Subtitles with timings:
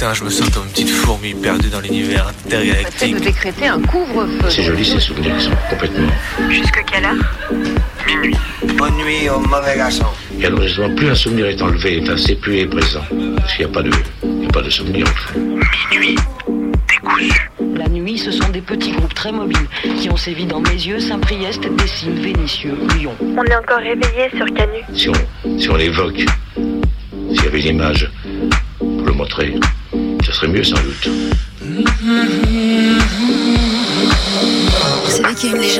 [0.00, 3.16] Putain, je me sens comme une petite fourmi perdue dans l'univers intergalactique.
[3.16, 4.48] de décréter un couvre-feu.
[4.48, 6.08] C'est joli ces souvenirs qui sont complètement.
[6.48, 7.16] Jusque quelle heure
[8.06, 8.34] Minuit.
[8.78, 10.06] Bonne nuit au mauvais garçon.
[10.40, 13.02] Et alors justement, plus un souvenir est enlevé, enfin, c'est plus est présent.
[13.36, 13.90] Parce qu'il n'y a pas de,
[14.22, 15.38] il y a pas de souvenir en fait.
[15.90, 16.16] Minuit.
[16.88, 17.50] Décousu.
[17.76, 19.68] La nuit, ce sont des petits groupes très mobiles
[20.00, 23.14] qui ont sévi dans mes yeux, Saint-Priest, Dessines, Vénitieux, Lyon.
[23.20, 24.80] On est encore réveillé sur Canu.
[24.94, 26.24] Si on, si on l'évoque,
[26.56, 28.10] s'il y avait une image
[28.78, 29.60] pour le montrer,
[30.22, 31.08] ce serait mieux sans doute.
[35.04, 35.79] Vous savez qu'il y a une légende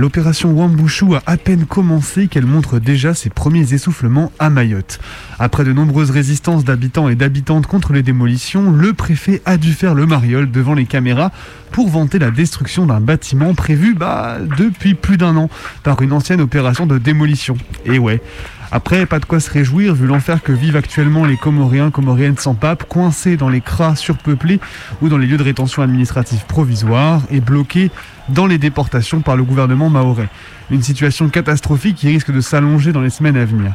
[0.00, 4.98] L'opération Wambushu a à peine commencé qu'elle montre déjà ses premiers essoufflements à Mayotte.
[5.38, 9.92] Après de nombreuses résistances d'habitants et d'habitantes contre les démolitions, le préfet a dû faire
[9.92, 11.32] le mariole devant les caméras
[11.70, 15.50] pour vanter la destruction d'un bâtiment prévu bah, depuis plus d'un an
[15.82, 17.58] par une ancienne opération de démolition.
[17.84, 18.22] Et ouais.
[18.72, 22.54] Après, pas de quoi se réjouir vu l'enfer que vivent actuellement les Comoriens, Comoriennes sans
[22.54, 24.60] pape, coincés dans les cras surpeuplés
[25.02, 27.90] ou dans les lieux de rétention administrative provisoire et bloqués
[28.28, 30.28] dans les déportations par le gouvernement maorais.
[30.70, 33.72] Une situation catastrophique qui risque de s'allonger dans les semaines à venir.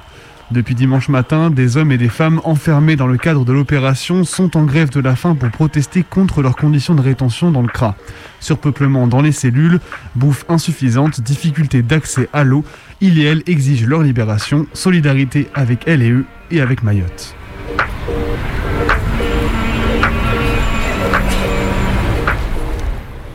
[0.52, 4.56] Depuis dimanche matin, des hommes et des femmes enfermés dans le cadre de l'opération sont
[4.56, 7.96] en grève de la faim pour protester contre leurs conditions de rétention dans le CRA.
[8.40, 9.80] Surpeuplement dans les cellules,
[10.16, 12.64] bouffe insuffisante, difficulté d'accès à l'eau,
[13.02, 17.36] ils et elles exigent leur libération, solidarité avec elles et eux et avec Mayotte.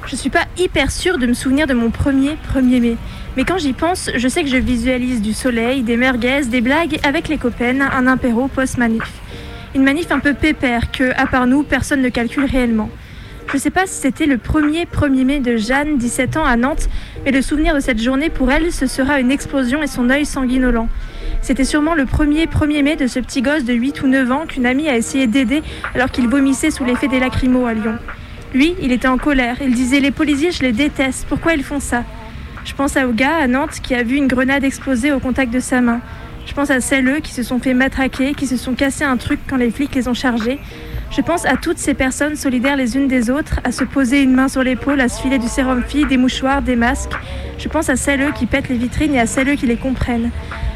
[0.06, 2.96] Je suis pas hyper sûre de me souvenir de mon premier 1er mai.
[3.36, 6.98] Mais quand j'y pense, je sais que je visualise du soleil, des merguez, des blagues
[7.04, 9.08] avec les copains, un impéro post-manif.
[9.74, 12.90] Une manif un peu pépère que, à part nous, personne ne calcule réellement.
[13.52, 16.88] Je sais pas si c'était le premier 1er mai de Jeanne, 17 ans, à Nantes,
[17.24, 20.24] mais le souvenir de cette journée pour elle, ce sera une explosion et son œil
[20.24, 20.88] sanguinolent.
[21.42, 24.46] C'était sûrement le premier 1er mai de ce petit gosse de 8 ou 9 ans
[24.46, 25.64] qu'une amie a essayé d'aider
[25.96, 27.96] alors qu'il vomissait sous l'effet des lacrymos à Lyon.
[28.54, 29.56] Lui, il était en colère.
[29.60, 31.26] Il disait Les policiers, je les déteste.
[31.28, 32.04] Pourquoi ils font ça?
[32.64, 35.60] Je pense à Oga, à Nantes, qui a vu une grenade exploser au contact de
[35.60, 36.00] sa main.
[36.46, 39.40] Je pense à celles qui se sont fait matraquer, qui se sont cassés un truc
[39.48, 40.60] quand les flics les ont chargés.
[41.10, 44.32] Je pense à toutes ces personnes solidaires les unes des autres, à se poser une
[44.32, 47.12] main sur l'épaule, à se filer du sérum fille, des mouchoirs, des masques.
[47.58, 50.30] Je pense à celles qui pètent les vitrines et à celles qui les comprennent.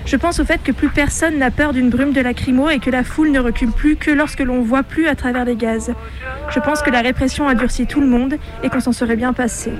[0.07, 2.91] Je pense au fait que plus personne n'a peur d'une brume de lacrymo et que
[2.91, 5.95] la foule ne recule plus que lorsque l'on voit plus à travers les gaz.
[6.51, 8.35] Je pense que la répression a durci tout le monde
[8.65, 9.73] et qu'on s'en serait bien passé.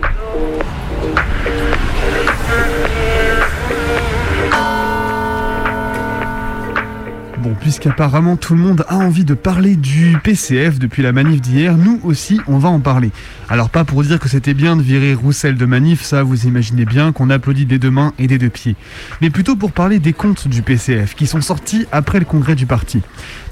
[7.69, 11.99] Puisqu'apparemment tout le monde a envie de parler du PCF depuis la manif d'hier, nous
[12.05, 13.11] aussi on va en parler.
[13.49, 16.85] Alors pas pour dire que c'était bien de virer Roussel de manif, ça vous imaginez
[16.85, 18.77] bien qu'on applaudit des deux mains et des deux pieds.
[19.23, 22.67] Mais plutôt pour parler des comptes du PCF qui sont sortis après le congrès du
[22.67, 23.01] parti.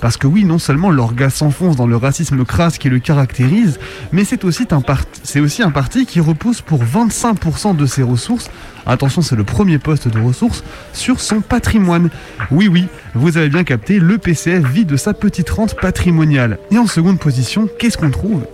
[0.03, 3.78] Parce que oui, non seulement leur gars s'enfonce dans le racisme crasse qui le caractérise,
[4.12, 8.51] mais c'est aussi, un parti- aussi un parti qui repose pour 25% de ses ressources
[8.87, 12.10] attention c'est le premier poste de ressources, sur son patrimoine.
[12.51, 16.59] Oui oui, vous avez bien capté, le PCF vit de sa petite rente patrimoniale.
[16.71, 18.45] Et en seconde position, qu'est-ce qu'on trouve?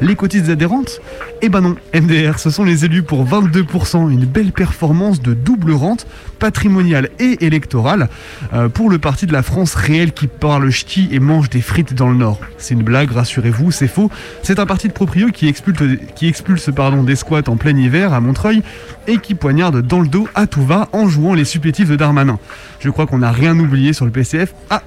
[0.00, 1.00] Les cotises adhérentes
[1.42, 5.72] Eh ben non, MDR, ce sont les élus pour 22%, une belle performance de double
[5.72, 6.06] rente,
[6.38, 8.08] patrimoniale et électorale,
[8.52, 11.94] euh, pour le parti de la France réelle qui parle ch'ti et mange des frites
[11.94, 12.40] dans le Nord.
[12.58, 14.10] C'est une blague, rassurez-vous, c'est faux.
[14.42, 15.82] C'est un parti de proprio qui expulse,
[16.14, 16.32] qui
[16.74, 18.62] pardon, des squats en plein hiver à Montreuil
[19.06, 22.38] et qui poignarde dans le dos à tout va en jouant les supplétifs de Darmanin.
[22.80, 24.54] Je crois qu'on n'a rien oublié sur le PCF.
[24.70, 24.82] Ah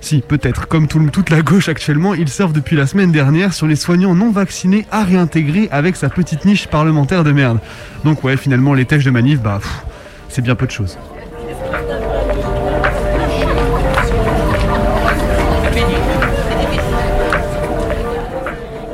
[0.00, 3.76] si, peut-être, comme toute la gauche actuellement, il surfe depuis la semaine dernière sur les
[3.76, 7.58] soignants non vaccinés à réintégrer avec sa petite niche parlementaire de merde.
[8.04, 9.60] Donc ouais, finalement, les tèches de manif, bah,
[10.28, 10.98] c'est bien peu de choses.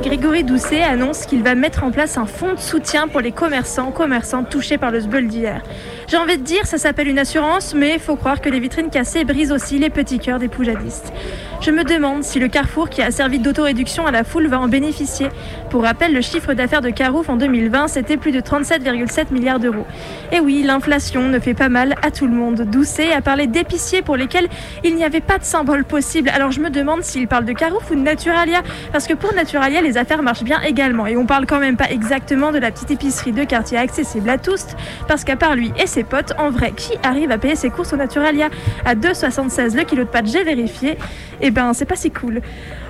[0.03, 3.91] Grégory Doucet annonce qu'il va mettre en place un fonds de soutien pour les commerçants,
[3.91, 5.61] commerçants touchés par le sbeul d'hier.
[6.09, 8.89] J'ai envie de dire, ça s'appelle une assurance, mais il faut croire que les vitrines
[8.89, 11.11] cassées brisent aussi les petits cœurs des poujadistes.
[11.59, 14.69] Je me demande si le Carrefour, qui a servi d'autoréduction à la foule, va en
[14.69, 15.27] bénéficier.
[15.69, 19.85] Pour rappel, le chiffre d'affaires de Carouf en 2020, c'était plus de 37,7 milliards d'euros.
[20.31, 22.61] Et oui, l'inflation ne fait pas mal à tout le monde.
[22.61, 24.47] Doucet a parlé d'épiciers pour lesquels
[24.85, 26.29] il n'y avait pas de symbole possible.
[26.29, 28.61] Alors je me demande s'il parle de Carouf ou de Naturalia,
[28.93, 31.05] parce que pour Naturalia, les affaires marchent bien également.
[31.05, 34.37] Et on parle quand même pas exactement de la petite épicerie de quartier accessible à
[34.37, 34.67] tous,
[35.09, 37.97] parce qu'à part lui et potes, en vrai, qui arrive à payer ses courses au
[37.97, 38.49] Naturalia
[38.85, 40.97] à 2,76 le kilo de pâtes J'ai vérifié
[41.41, 42.41] eh ben c'est pas si cool.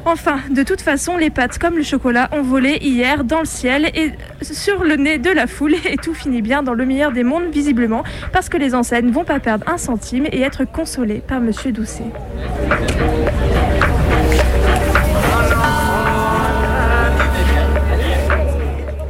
[0.05, 3.89] Enfin, de toute façon, les pâtes comme le chocolat ont volé hier dans le ciel
[3.93, 7.23] et sur le nez de la foule et tout finit bien dans le meilleur des
[7.23, 11.41] mondes visiblement parce que les enseignes vont pas perdre un centime et être consolées par
[11.41, 12.05] Monsieur Doucet.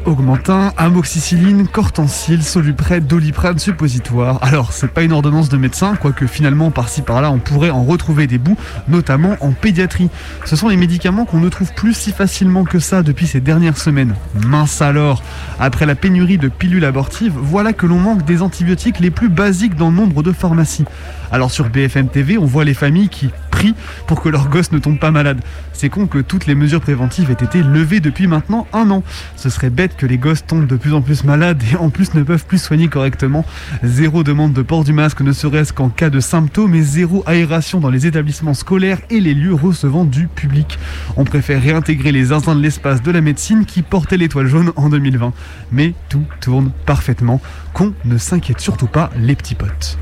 [0.07, 4.39] Augmentin, amoxicilline, cortencil, soluprès, doliprane, suppositoire.
[4.41, 8.25] Alors, c'est pas une ordonnance de médecin, quoique finalement par-ci par-là on pourrait en retrouver
[8.25, 8.55] des bouts,
[8.87, 10.09] notamment en pédiatrie.
[10.45, 13.77] Ce sont les médicaments qu'on ne trouve plus si facilement que ça depuis ces dernières
[13.77, 14.15] semaines.
[14.45, 15.21] Mince alors
[15.59, 19.75] Après la pénurie de pilules abortives, voilà que l'on manque des antibiotiques les plus basiques
[19.75, 20.85] dans nombre de pharmacies.
[21.31, 23.75] Alors sur BFM TV, on voit les familles qui prient
[24.05, 25.41] pour que leurs gosses ne tombent pas malades.
[25.73, 29.03] C'est con que toutes les mesures préventives aient été levées depuis maintenant un an.
[29.35, 32.13] Ce serait bête que les gosses tombent de plus en plus malades et en plus
[32.13, 33.45] ne peuvent plus soigner correctement.
[33.83, 37.79] Zéro demande de port du masque ne serait-ce qu'en cas de symptômes et zéro aération
[37.79, 40.77] dans les établissements scolaires et les lieux recevant du public.
[41.15, 44.89] On préfère réintégrer les zinzins de l'espace de la médecine qui portaient l'étoile jaune en
[44.89, 45.33] 2020.
[45.71, 47.41] Mais tout tourne parfaitement.
[47.73, 49.97] Qu'on ne s'inquiète surtout pas les petits potes.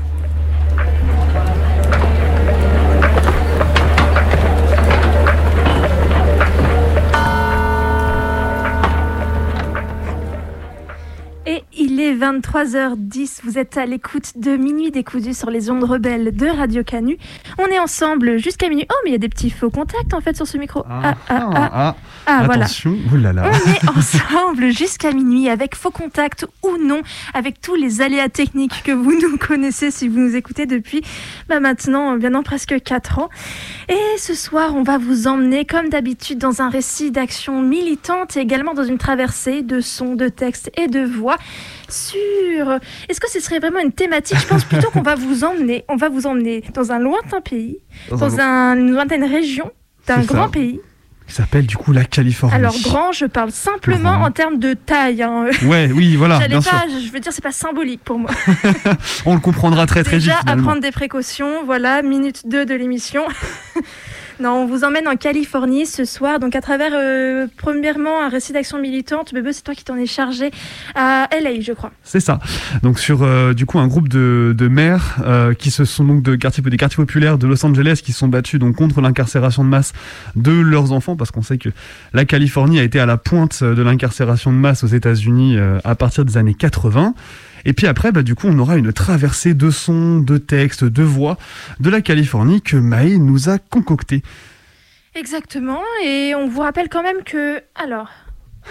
[11.96, 16.46] Il est 23h10, vous êtes à l'écoute de Minuit décousu sur les ondes rebelles de
[16.46, 17.16] Radio Canu.
[17.56, 18.84] On est ensemble jusqu'à minuit.
[18.90, 20.84] Oh, mais il y a des petits faux contacts en fait sur ce micro.
[20.90, 21.70] Ah, ah, ah.
[21.72, 21.96] ah.
[22.26, 22.64] Ah, voilà.
[22.64, 23.44] Attention, oulala.
[23.50, 27.00] On est ensemble jusqu'à minuit avec faux contact ou non,
[27.32, 31.02] avec tous les aléas techniques que vous nous connaissez si vous nous écoutez depuis
[31.48, 33.30] bah, maintenant bien presque 4 ans.
[33.88, 38.40] Et ce soir, on va vous emmener comme d'habitude dans un récit d'action militante et
[38.40, 41.38] également dans une traversée de sons, de textes et de voix
[41.88, 42.78] sur...
[43.08, 44.38] Est-ce que ce serait vraiment une thématique?
[44.40, 47.78] Je pense plutôt qu'on va vous emmener, on va vous emmener dans un lointain pays,
[48.10, 49.70] Dans dans, un un- une lointaine région
[50.06, 50.34] d'un ça.
[50.34, 50.80] grand pays.
[51.26, 52.54] Qui s'appelle du coup la Californie.
[52.54, 54.26] Alors grand, je parle simplement Grand.
[54.26, 55.24] en termes de taille.
[55.24, 55.46] hein.
[55.64, 57.00] Ouais, oui, voilà, J'allais bien pas, sûr.
[57.04, 58.30] je veux dire, c'est pas symbolique pour moi.
[59.26, 60.62] On le comprendra très très Déjà, vite à finalement.
[60.68, 61.64] prendre des précautions.
[61.64, 63.24] Voilà, minute 2 de l'émission.
[64.40, 66.38] non, on vous emmène en Californie ce soir.
[66.38, 69.32] Donc, à travers, euh, premièrement, un récit d'action militante.
[69.32, 70.50] Bébé, c'est toi qui t'en es chargé
[70.94, 71.90] à LA, je crois.
[72.02, 72.38] C'est ça.
[72.82, 76.22] Donc sur euh, du coup un groupe de, de maires euh, qui se sont donc
[76.22, 79.64] de quartiers, des quartiers populaires de Los Angeles qui se sont battus donc contre l'incarcération
[79.64, 79.92] de masse
[80.34, 81.70] de leurs enfants parce qu'on sait que
[82.12, 86.24] la Californie a été à la pointe de l'incarcération de masse aux États-Unis à partir
[86.24, 87.14] des années 80.
[87.66, 91.02] Et puis après, bah, du coup, on aura une traversée de sons, de textes, de
[91.02, 91.36] voix
[91.80, 94.22] de la Californie que Maë nous a concocté.
[95.16, 95.82] Exactement.
[96.04, 97.60] Et on vous rappelle quand même que.
[97.74, 98.08] Alors.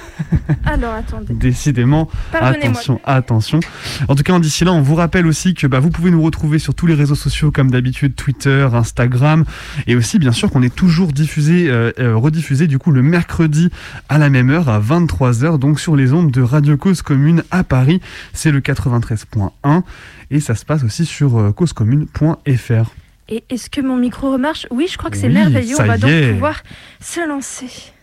[0.66, 1.34] Alors, attendez.
[1.34, 3.60] Décidément, attention, attention.
[4.08, 6.60] En tout cas, d'ici là, on vous rappelle aussi que bah, vous pouvez nous retrouver
[6.60, 9.46] sur tous les réseaux sociaux comme d'habitude, Twitter, Instagram,
[9.88, 13.70] et aussi bien sûr qu'on est toujours diffusé, euh, euh, rediffusé du coup le mercredi
[14.10, 17.64] à la même heure, à 23h, donc sur les ondes de Radio Cause Commune à
[17.64, 18.02] Paris.
[18.34, 19.84] C'est le 93.1
[20.32, 22.92] et ça se passe aussi sur euh, causecommune.fr.
[23.28, 24.68] Et est-ce que mon micro remarche?
[24.70, 25.76] Oui, je crois que c'est Oui, merveilleux.
[25.80, 26.62] On va donc pouvoir
[27.00, 27.95] se lancer.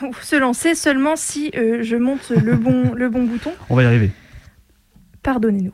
[0.00, 3.52] Pour se lancer seulement si euh, je monte le bon, le bon bouton.
[3.68, 4.10] On va y arriver.
[5.22, 5.72] Pardonnez-nous.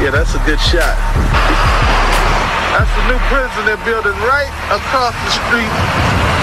[0.00, 0.96] Yeah, that's a good shot.
[2.72, 6.41] That's the new prison they're building right across the street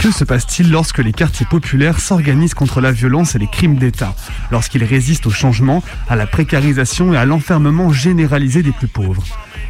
[0.00, 4.14] Que se passe-t-il lorsque les quartiers populaires s'organisent contre la violence et les crimes d'État?
[4.50, 9.22] Lorsqu'ils résistent au changement, à la précarisation et à l'enfermement généralisé des plus pauvres?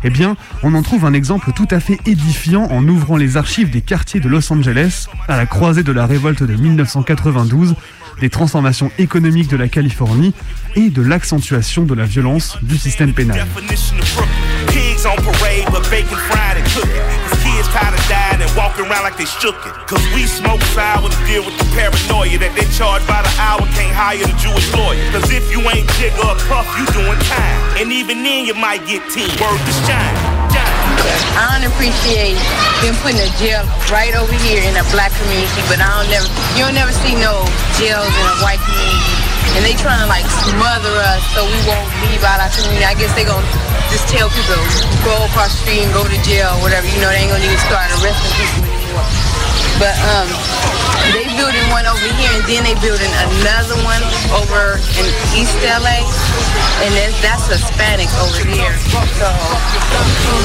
[0.05, 3.71] Eh bien, on en trouve un exemple tout à fait édifiant en ouvrant les archives
[3.71, 7.75] des quartiers de Los Angeles, à la croisée de la révolte de 1992,
[8.21, 10.33] des transformations économiques de la Californie
[10.75, 13.47] et de l'accentuation de la violence du système pénal.
[14.97, 16.89] Pigs on parade, but bacon fried and cooked.
[16.89, 19.75] Cause kids tired of dying and walking around like they shook it.
[19.85, 23.61] Cause we smoke sour to deal with the paranoia that they charge by the hour,
[23.77, 25.05] can't hire the Jewish lawyer.
[25.13, 27.61] Cause if you ain't jigger or puff, you doing time.
[27.77, 29.37] And even then you might get 10.
[29.37, 30.17] Word to shine.
[31.37, 32.41] I don't appreciate
[32.81, 36.29] them putting a jail right over here in a black community, but I don't never,
[36.57, 37.45] you don't never see no
[37.77, 39.36] jails in a white community.
[39.55, 42.83] And they trying to like smother us so we won't leave out our community.
[42.83, 43.47] I guess they gonna
[43.95, 44.59] just tell people
[45.07, 46.87] go across the street and go to jail, or whatever.
[46.91, 49.07] You know, they ain't gonna even start arresting people anymore.
[49.77, 50.29] But um,
[51.13, 54.01] they building one over here, and then they building another one
[54.33, 56.01] over in East LA,
[56.81, 58.73] and that's, that's Hispanic over here.
[59.21, 59.29] So,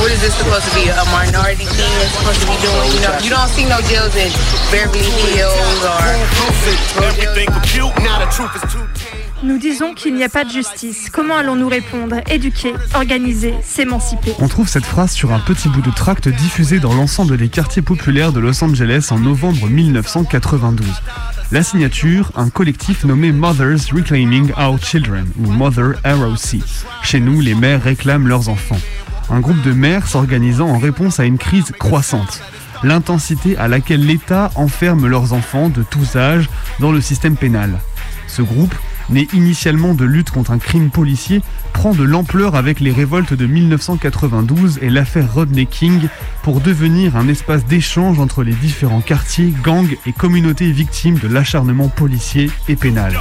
[0.03, 0.91] what is this supposed to be?
[0.91, 2.91] A minority thing it's supposed to be doing?
[2.91, 4.29] You know, you don't see no jails in
[4.67, 5.95] Beverly Hills or.
[7.07, 8.90] Everything compute, now the truth is too.
[9.43, 11.09] Nous disons qu'il n'y a pas de justice.
[11.11, 14.35] Comment allons-nous répondre Éduquer, organiser, s'émanciper.
[14.39, 17.81] On trouve cette phrase sur un petit bout de tract diffusé dans l'ensemble des quartiers
[17.81, 20.87] populaires de Los Angeles en novembre 1992.
[21.51, 26.61] La signature, un collectif nommé Mothers Reclaiming Our Children, ou Mother ROC.
[27.03, 28.79] Chez nous, les mères réclament leurs enfants.
[29.31, 32.41] Un groupe de mères s'organisant en réponse à une crise croissante.
[32.83, 37.79] L'intensité à laquelle l'État enferme leurs enfants de tous âges dans le système pénal.
[38.31, 38.73] Ce groupe,
[39.09, 41.41] né initialement de lutte contre un crime policier,
[41.73, 46.07] prend de l'ampleur avec les révoltes de 1992 et l'affaire Rodney King
[46.41, 51.89] pour devenir un espace d'échange entre les différents quartiers, gangs et communautés victimes de l'acharnement
[51.89, 53.19] policier et pénal.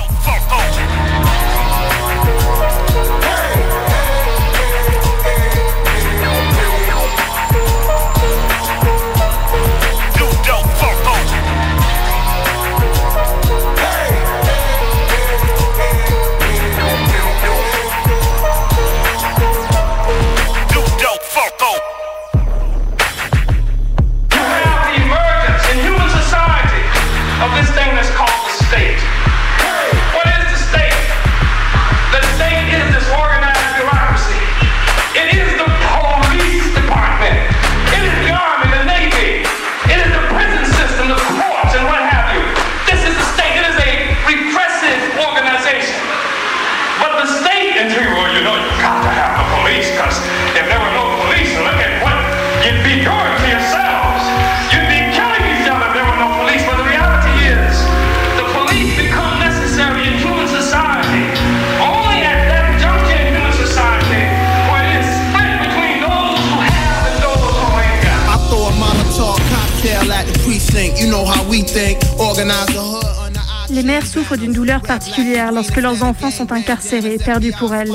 [75.52, 77.92] Lorsque leurs enfants sont incarcérés, perdus pour elles.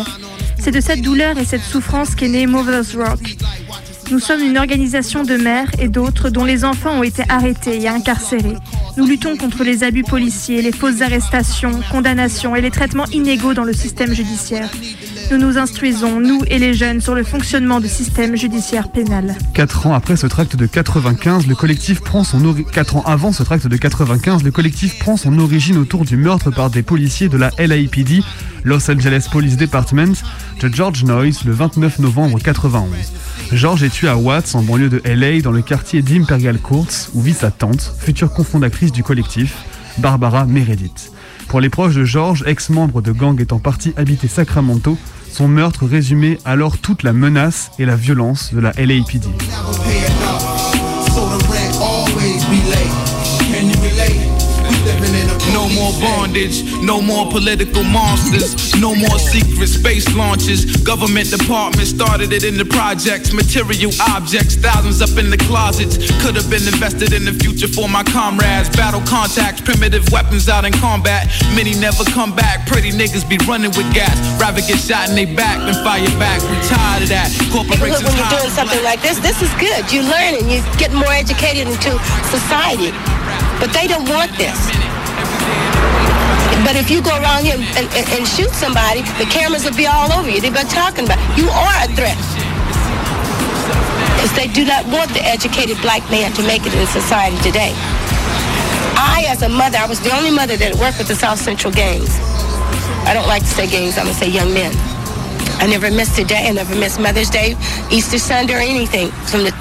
[0.60, 3.36] C'est de cette douleur et cette souffrance qu'est né Mothers Rock.
[4.12, 7.88] Nous sommes une organisation de mères et d'autres dont les enfants ont été arrêtés et
[7.88, 8.58] incarcérés.
[8.98, 13.64] Nous luttons contre les abus policiers, les fausses arrestations, condamnations et les traitements inégaux dans
[13.64, 14.70] le système judiciaire.
[15.32, 19.36] Nous nous instruisons, nous et les jeunes, sur le fonctionnement du système judiciaire pénal.
[19.54, 22.42] Quatre ans après ce tract de 95, le collectif prend son
[23.06, 26.84] avant ce tract de 95, le collectif prend son origine autour du meurtre par des
[26.84, 28.24] policiers de la LAPD,
[28.64, 30.14] Los Angeles Police Department,
[30.62, 32.90] de George Noyes le 29 novembre 91.
[33.52, 37.22] George est tué à Watts, en banlieue de LA, dans le quartier d'Imperial Courts, où
[37.22, 39.56] vit sa tante, future cofondatrice du collectif,
[39.98, 41.12] Barbara Meredith.
[41.48, 44.98] Pour les proches de George, ex-membre de gang étant parti habiter Sacramento,
[45.36, 49.26] son meurtre résumait alors toute la menace et la violence de la LAPD.
[56.06, 60.66] Bondage, no more political monsters, no more secret space launches.
[60.86, 65.98] Government departments started it in the projects, material objects, thousands up in the closets.
[66.22, 68.70] Could have been invested in the future for my comrades.
[68.70, 71.26] Battle contacts, primitive weapons out in combat.
[71.58, 72.68] Many never come back.
[72.68, 74.14] Pretty niggas be running with gas.
[74.40, 76.38] Rather get shot in they back than fire back.
[76.46, 77.34] We tired of that.
[77.50, 79.82] Corporations when you're doing something like this, this is good.
[79.90, 81.98] You learn and you get more educated into
[82.30, 82.94] society.
[83.58, 84.85] But they don't want this.
[86.66, 89.86] But if you go around here and, and, and shoot somebody, the cameras will be
[89.86, 90.42] all over you.
[90.42, 92.18] They've been talking about you are a threat.
[94.18, 97.72] Because they do not want the educated black man to make it in society today.
[98.98, 101.72] I, as a mother, I was the only mother that worked with the South Central
[101.72, 102.10] gangs.
[103.06, 104.74] I don't like to say gangs, I'm going to say young men.
[105.62, 106.50] I never missed a day.
[106.50, 107.56] I never missed Mother's Day,
[107.92, 109.12] Easter Sunday, or anything.
[109.30, 109.54] From the,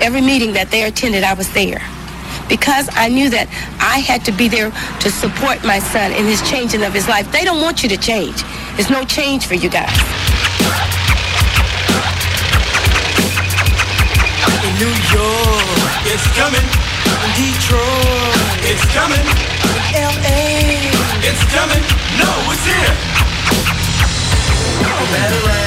[0.00, 1.82] every meeting that they attended, I was there.
[2.48, 3.48] Because I knew that
[3.80, 7.30] I had to be there to support my son in his changing of his life.
[7.32, 8.42] They don't want you to change.
[8.74, 9.90] There's no change for you guys.
[14.66, 16.66] In New York, it's coming.
[17.24, 19.26] In Detroit, it's coming.
[19.90, 20.90] In LA,
[21.26, 21.82] it's coming.
[22.18, 22.94] No, it's here.
[25.12, 25.65] Matter where.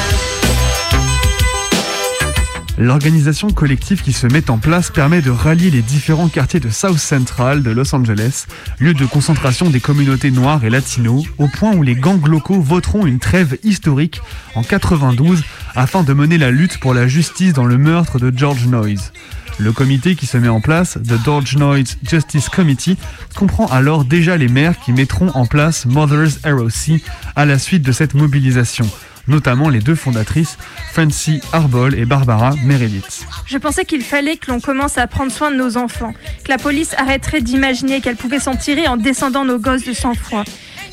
[2.82, 6.98] L'organisation collective qui se met en place permet de rallier les différents quartiers de South
[6.98, 8.46] Central de Los Angeles,
[8.80, 13.06] lieu de concentration des communautés noires et latinos, au point où les gangs locaux voteront
[13.06, 14.22] une trêve historique
[14.56, 15.44] en 92
[15.76, 19.12] afin de mener la lutte pour la justice dans le meurtre de George Noyes.
[19.58, 22.98] Le comité qui se met en place, The George Noyes Justice Committee,
[23.36, 27.02] comprend alors déjà les maires qui mettront en place Mother's ROC
[27.36, 28.90] à la suite de cette mobilisation
[29.30, 30.58] notamment les deux fondatrices,
[30.92, 33.26] Fancy Arbol et Barbara Meredith.
[33.46, 36.58] Je pensais qu'il fallait que l'on commence à prendre soin de nos enfants, que la
[36.58, 40.44] police arrêterait d'imaginer qu'elle pouvait s'en tirer en descendant nos gosses de sang-froid.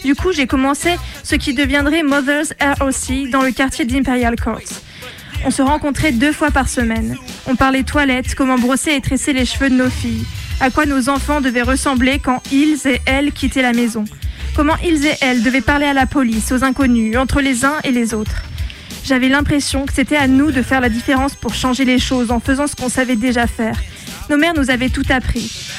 [0.05, 4.61] Du coup, j'ai commencé ce qui deviendrait Mother's ROC dans le quartier d'Imperial Courts.
[5.45, 7.17] On se rencontrait deux fois par semaine.
[7.47, 10.25] On parlait toilettes, comment brosser et tresser les cheveux de nos filles,
[10.61, 14.05] à quoi nos enfants devaient ressembler quand ils et elles quittaient la maison
[14.57, 17.91] comment ils et elles devaient parler à la police, aux inconnus, entre les uns et
[17.91, 18.43] les autres.
[19.05, 22.41] J'avais l'impression que c'était à nous de faire la différence pour changer les choses en
[22.41, 23.79] faisant ce qu'on savait déjà faire.
[24.31, 25.71] Nos mères nous avaient tout appris.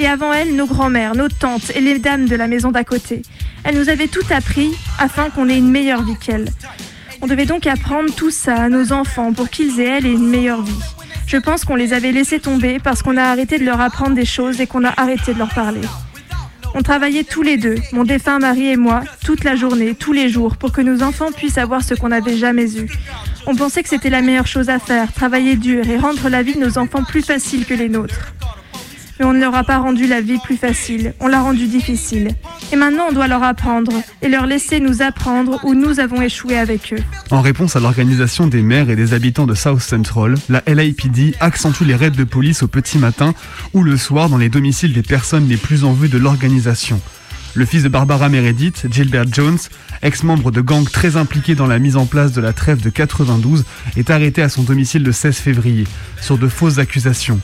[0.00, 3.20] et avant elles, nos grands-mères, nos tantes et les dames de la maison d'à côté.
[3.62, 6.48] Elles nous avaient tout appris afin qu'on ait une meilleure vie qu'elles.
[7.20, 10.28] On devait donc apprendre tout ça à nos enfants pour qu'ils et elles aient une
[10.28, 10.72] meilleure vie.
[11.26, 14.24] Je pense qu'on les avait laissés tomber parce qu'on a arrêté de leur apprendre des
[14.24, 15.82] choses et qu'on a arrêté de leur parler.
[16.76, 20.28] On travaillait tous les deux, mon défunt mari et moi, toute la journée, tous les
[20.28, 22.90] jours, pour que nos enfants puissent avoir ce qu'on n'avait jamais eu.
[23.46, 26.54] On pensait que c'était la meilleure chose à faire, travailler dur et rendre la vie
[26.54, 28.32] de nos enfants plus facile que les nôtres.
[29.18, 32.34] Mais on ne leur a pas rendu la vie plus facile, on l'a rendue difficile.
[32.72, 33.92] Et maintenant, on doit leur apprendre
[34.22, 37.02] et leur laisser nous apprendre où nous avons échoué avec eux.
[37.30, 41.84] En réponse à l'organisation des maires et des habitants de South Central, la LAPD accentue
[41.84, 43.34] les raids de police au petit matin
[43.72, 47.00] ou le soir dans les domiciles des personnes les plus en vue de l'organisation.
[47.56, 49.58] Le fils de Barbara Meredith, Gilbert Jones,
[50.02, 53.64] ex-membre de gang très impliqué dans la mise en place de la trêve de 92,
[53.96, 55.84] est arrêté à son domicile le 16 février,
[56.20, 57.40] sur de fausses accusations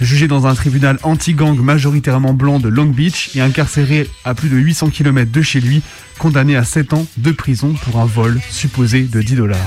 [0.00, 4.56] jugé dans un tribunal anti-gang majoritairement blanc de Long Beach et incarcéré à plus de
[4.56, 5.82] 800 km de chez lui,
[6.18, 9.58] condamné à 7 ans de prison pour un vol supposé de 10 dollars.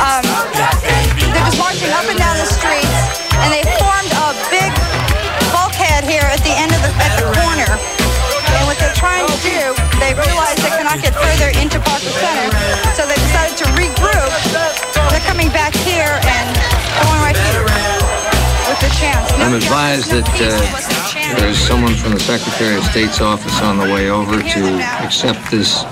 [0.00, 0.22] Um,
[1.34, 3.00] they're just marching up and down the streets,
[3.42, 4.70] and they formed a big
[5.50, 7.70] bulkhead here at the end of the, at the corner.
[8.54, 12.48] And what they're trying to do, they realize they cannot get further into Parker Center,
[12.94, 14.30] so they decided to regroup.
[15.10, 16.46] They're coming back here and
[17.02, 17.66] going right here
[18.70, 19.26] with the chance.
[19.42, 20.54] I'm advised that uh,
[21.38, 24.62] there's someone from the Secretary of State's office on the way over to
[25.02, 25.82] accept this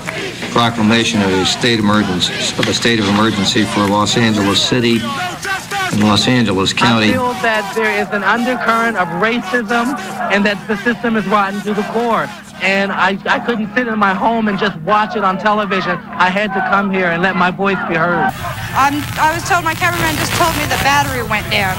[0.51, 6.03] proclamation of a state emergency, of a state of emergency for Los Angeles City and
[6.03, 7.09] Los Angeles County.
[7.09, 9.97] I feel that there is an undercurrent of racism
[10.31, 12.27] and that the system is rotten to the core.
[12.61, 15.97] And I, I couldn't sit in my home and just watch it on television.
[15.97, 18.29] I had to come here and let my voice be heard.
[18.75, 21.77] I'm, I was told, my cameraman just told me the battery went down.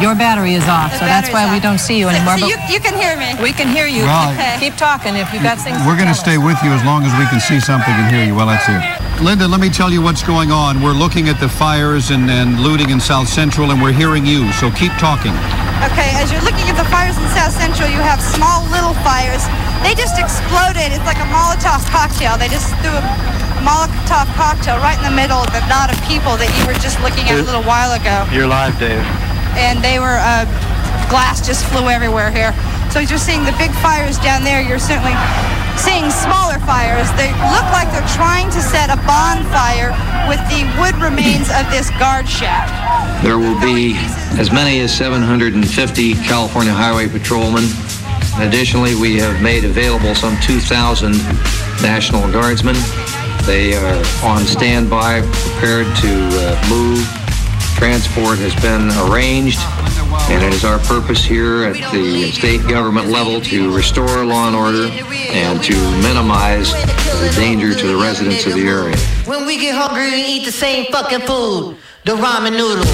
[0.00, 2.38] Your battery is off, The so that's why we don't see you anymore.
[2.38, 3.34] so but you, you can hear me.
[3.42, 4.06] we can hear you.
[4.06, 4.30] Right.
[4.38, 4.54] Okay.
[4.70, 5.78] Keep talking if you've got things.
[5.82, 8.06] We're going to tell stay with you as long as we can see something and
[8.06, 8.34] hear you.
[8.34, 8.78] Well, that's it.
[9.18, 10.78] Linda, let me tell you what's going on.
[10.80, 14.46] We're looking at the fires and, and looting in South Central, and we're hearing you,
[14.54, 15.34] so keep talking.
[15.90, 19.42] Okay, as you're looking at the fires in South Central, you have small little fires.
[19.82, 20.94] They just exploded.
[20.94, 22.38] It's like a Molotov cocktail.
[22.38, 23.02] They just threw a
[23.66, 27.02] Molotov cocktail right in the middle of the knot of people that you were just
[27.02, 28.22] looking at a little while ago.
[28.30, 29.02] You're live, Dave.
[29.56, 30.44] And they were, uh,
[31.08, 32.52] glass just flew everywhere here.
[32.90, 35.14] So you're seeing the big fires down there, you're certainly
[35.76, 37.08] seeing smaller fires.
[37.16, 39.94] They look like they're trying to set a bonfire
[40.28, 42.68] with the wood remains of this guard shack.
[43.22, 43.94] There will be
[44.38, 47.64] as many as 750 California Highway Patrolmen.
[48.38, 51.12] Additionally, we have made available some 2,000
[51.82, 52.76] National Guardsmen.
[53.44, 57.27] They are on standby, prepared to uh, move.
[57.78, 59.60] Transport has been arranged,
[60.28, 64.56] and it is our purpose here at the state government level to restore law and
[64.56, 64.88] order
[65.30, 68.96] and to minimize the danger to the residents of the area.
[69.26, 71.76] When we get hungry, we eat the same fucking food.
[72.04, 72.84] The ramen noodle.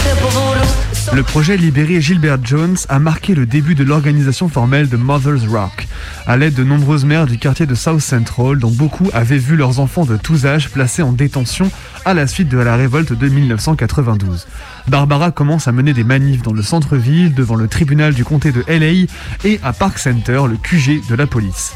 [0.00, 0.89] Simple voodoo.
[1.12, 5.88] Le projet Libérer Gilbert Jones a marqué le début de l'organisation formelle de Mother's Rock,
[6.26, 9.80] à l'aide de nombreuses mères du quartier de South Central, dont beaucoup avaient vu leurs
[9.80, 11.70] enfants de tous âges placés en détention
[12.04, 14.46] à la suite de la révolte de 1992.
[14.86, 18.64] Barbara commence à mener des manifs dans le centre-ville, devant le tribunal du comté de
[18.68, 19.06] LA
[19.44, 21.72] et à Park Center, le QG de la police.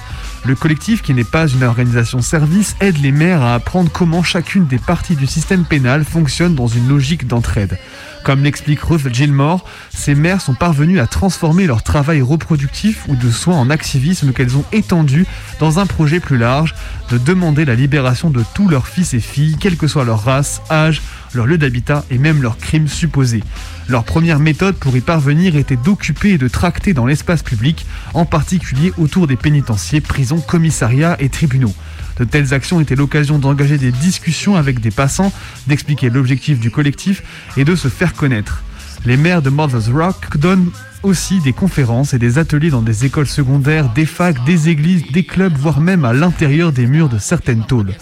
[0.47, 4.67] Le collectif, qui n'est pas une organisation service, aide les maires à apprendre comment chacune
[4.67, 7.79] des parties du système pénal fonctionne dans une logique d'entraide.
[8.25, 13.31] Comme l'explique Ruth Gilmore, ces mères sont parvenues à transformer leur travail reproductif ou de
[13.31, 15.27] soins en activisme qu'elles ont étendu
[15.61, 16.75] dans un projet plus large
[17.11, 20.63] de demander la libération de tous leurs fils et filles, quelle que soit leur race,
[20.71, 21.03] âge,
[21.35, 23.45] leur lieu d'habitat et même leurs crimes supposés.
[23.89, 27.85] Leur première méthode pour y parvenir était d'occuper et de tracter dans l'espace public,
[28.15, 31.75] en particulier autour des pénitenciers, prisons, commissariats et tribunaux.
[32.19, 35.33] De telles actions étaient l'occasion d'engager des discussions avec des passants,
[35.67, 37.23] d'expliquer l'objectif du collectif
[37.57, 38.63] et de se faire connaître.
[39.05, 40.71] Les maires de Mother's Rock donnent
[41.03, 45.25] aussi des conférences et des ateliers dans des écoles secondaires, des facs, des églises, des
[45.25, 47.93] clubs, voire même à l'intérieur des murs de certaines tôles.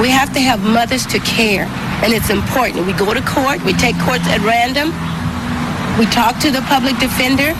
[0.01, 1.69] We have to have mothers to care.
[2.01, 2.89] And it's important.
[2.89, 4.89] We go to court, we take courts at random,
[6.01, 7.53] we talk to the public defender,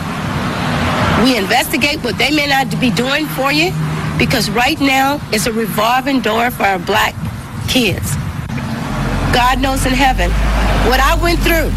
[1.26, 3.72] we investigate what they may not be doing for you.
[4.16, 7.14] Because right now, it's a revolving door for our black
[7.66, 8.14] kids.
[9.34, 10.30] God knows in heaven
[10.88, 11.74] what I went through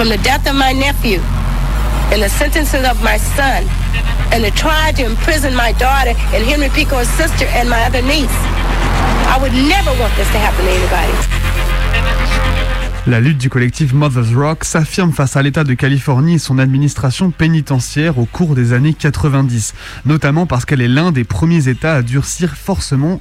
[0.00, 1.20] from the death of my nephew
[2.10, 3.68] and the sentencing of my son
[4.32, 8.32] and the try to imprison my daughter and Henry Pico's sister and my other niece.
[9.28, 12.49] I would never want this to happen to anybody.
[13.10, 17.32] La lutte du collectif Mother's Rock s'affirme face à l'État de Californie et son administration
[17.32, 19.74] pénitentiaire au cours des années 90,
[20.06, 23.18] notamment parce qu'elle est l'un des premiers États à durcir fortement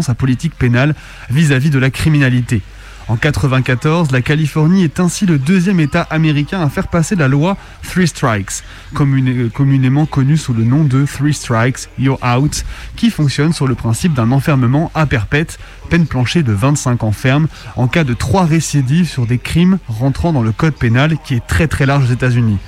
[0.00, 0.94] sa politique pénale
[1.28, 2.62] vis-à-vis de la criminalité.
[3.08, 7.56] En 94, la Californie est ainsi le deuxième État américain à faire passer la loi
[7.84, 8.64] Three Strikes,
[8.94, 12.64] communément connue sous le nom de Three Strikes, You're Out,
[12.96, 17.46] qui fonctionne sur le principe d'un enfermement à perpète, peine planchée de 25 ans ferme,
[17.76, 21.46] en cas de trois récidives sur des crimes rentrant dans le code pénal qui est
[21.46, 22.58] très très large aux États-Unis.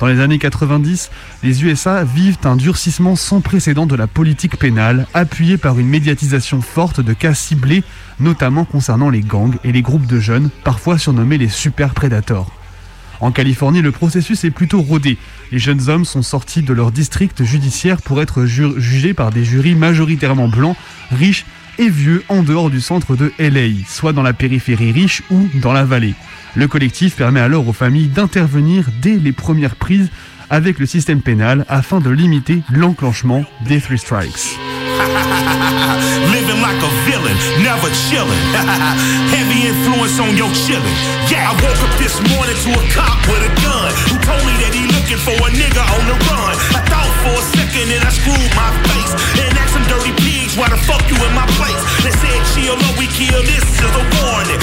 [0.00, 1.10] Dans les années 90,
[1.42, 6.60] les USA vivent un durcissement sans précédent de la politique pénale, appuyé par une médiatisation
[6.60, 7.82] forte de cas ciblés,
[8.20, 12.46] notamment concernant les gangs et les groupes de jeunes, parfois surnommés les super prédateurs.
[13.20, 15.18] En Californie, le processus est plutôt rodé.
[15.50, 19.44] Les jeunes hommes sont sortis de leur district judiciaire pour être ju- jugés par des
[19.44, 20.76] jurys majoritairement blancs,
[21.10, 21.44] riches
[21.80, 25.72] et vieux en dehors du centre de LA, soit dans la périphérie riche ou dans
[25.72, 26.14] la vallée.
[26.54, 30.10] Le collectif permet alors aux familles d'intervenir dès les premières prises
[30.50, 34.58] avec le système pénal afin de limiter l'enclenchement des Three Strikes.
[36.32, 38.34] Living like a villain, never chillin'.
[39.30, 40.96] Heavy influence on your chillin'.
[41.30, 44.54] Yeah, I woke up this morning to a cop with a gun who told me
[44.64, 46.54] that he looking for a nigga on the run.
[46.74, 50.56] I thought for a second and I screwed my face and asked some dirty pigs
[50.56, 51.78] why the fuck you in my place.
[52.02, 53.38] They said chill or we kill.
[53.44, 54.58] This is a warning.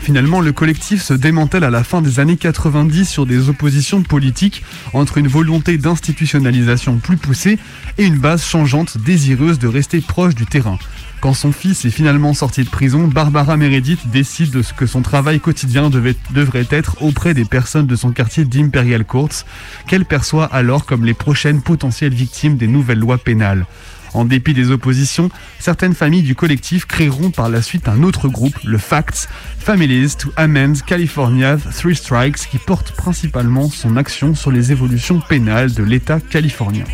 [0.00, 4.64] Finalement, le collectif se démantèle à la fin des années 90 sur des oppositions politiques
[4.92, 7.58] entre une volonté d'institutionnalisation plus poussée
[7.98, 10.78] et une base changeante désireuse de rester proche du terrain.
[11.22, 15.02] Quand son fils est finalement sorti de prison, Barbara Meredith décide de ce que son
[15.02, 19.44] travail quotidien devrait être auprès des personnes de son quartier d'Imperial Courts,
[19.86, 23.66] qu'elle perçoit alors comme les prochaines potentielles victimes des nouvelles lois pénales.
[24.14, 25.30] En dépit des oppositions,
[25.60, 29.28] certaines familles du collectif créeront par la suite un autre groupe, le FACTS,
[29.60, 35.72] Families to Amend California Three Strikes, qui porte principalement son action sur les évolutions pénales
[35.72, 36.84] de l'État californien.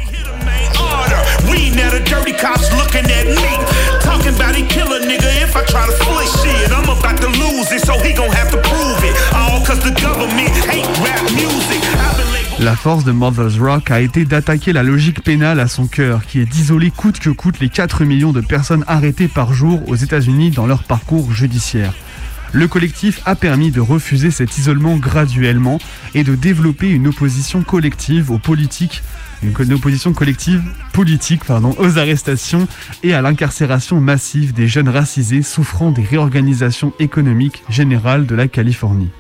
[12.60, 16.40] La force de Mother's Rock a été d'attaquer la logique pénale à son cœur, qui
[16.40, 20.50] est d'isoler coûte que coûte les 4 millions de personnes arrêtées par jour aux États-Unis
[20.50, 21.94] dans leur parcours judiciaire.
[22.52, 25.78] Le collectif a permis de refuser cet isolement graduellement
[26.14, 29.02] et de développer une opposition collective aux politiques,
[29.42, 32.66] une opposition collective politique pardon, aux arrestations
[33.03, 39.11] et à l'incarcération massive des jeunes racisés souffrant des réorganisations économiques générales de la Californie.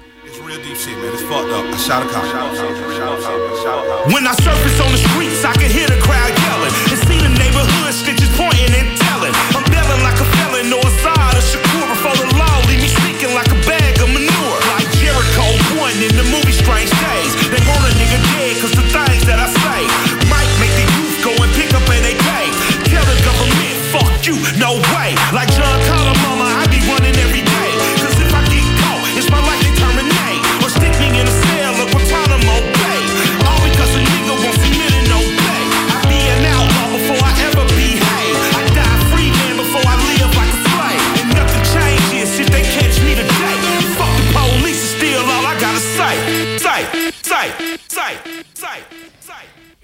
[24.28, 25.16] You, no way.
[25.32, 27.47] Like John Connor, mama, I be running every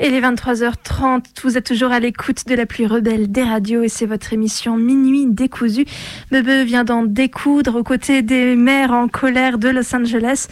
[0.04, 3.88] Et les 23h30, vous êtes toujours à l'écoute de la plus rebelle des radios et
[3.88, 5.86] c'est votre émission Minuit décousu.
[6.30, 10.48] Bebe vient d'en découdre aux côtés des maires en colère de Los Angeles.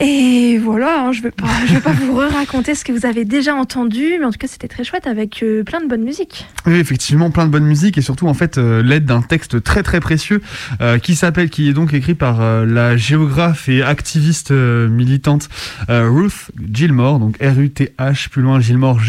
[0.00, 3.04] Et voilà, hein, je ne vais pas, je vais pas vous raconter ce que vous
[3.04, 6.04] avez déjà entendu, mais en tout cas c'était très chouette avec euh, plein de bonne
[6.04, 6.46] musique.
[6.66, 9.82] Oui, effectivement, plein de bonne musique et surtout en fait euh, l'aide d'un texte très
[9.82, 10.40] très précieux
[10.80, 15.48] euh, qui s'appelle, qui est donc écrit par la géographe et activiste militante
[15.88, 19.00] Ruth Gilmore, donc R-U-T-H, plus loin Gilmore,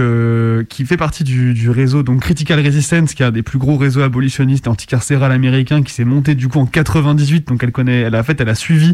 [0.69, 4.01] qui fait partie du, réseau donc Critical Resistance, qui est un des plus gros réseaux
[4.01, 8.21] abolitionnistes anticarcéral américains, qui s'est monté du coup en 98, donc elle connaît, elle a
[8.21, 8.93] fait, elle a suivi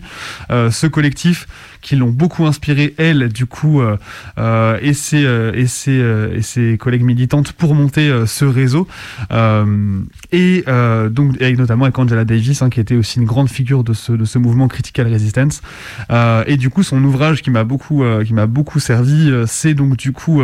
[0.52, 1.48] euh, ce collectif
[1.82, 3.98] qui l'ont beaucoup inspiré elle du coup euh,
[4.38, 6.02] euh, et ses et ses
[6.34, 8.88] et ses collègues militantes pour monter ce réseau.
[10.32, 10.64] Et
[11.12, 14.14] donc et notamment avec Angela Davis hein, qui était aussi une grande figure de ce
[14.14, 15.62] de ce mouvement Critical Resistance.
[16.48, 20.14] Et du coup son ouvrage qui m'a beaucoup qui m'a beaucoup servi c'est donc du
[20.14, 20.42] coup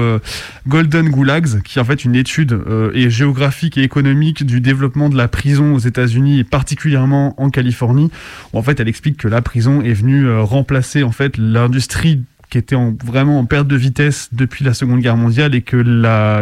[0.68, 2.60] Golden Gulags qui est en fait une étude
[2.94, 8.12] et géographique et économique du développement de la prison aux États-Unis et particulièrement en Californie
[8.54, 12.24] où en fait elle explique que la prison est venue euh, remplacer en fait l'industrie
[12.50, 15.78] qui était en, vraiment en perte de vitesse depuis la Seconde Guerre mondiale et que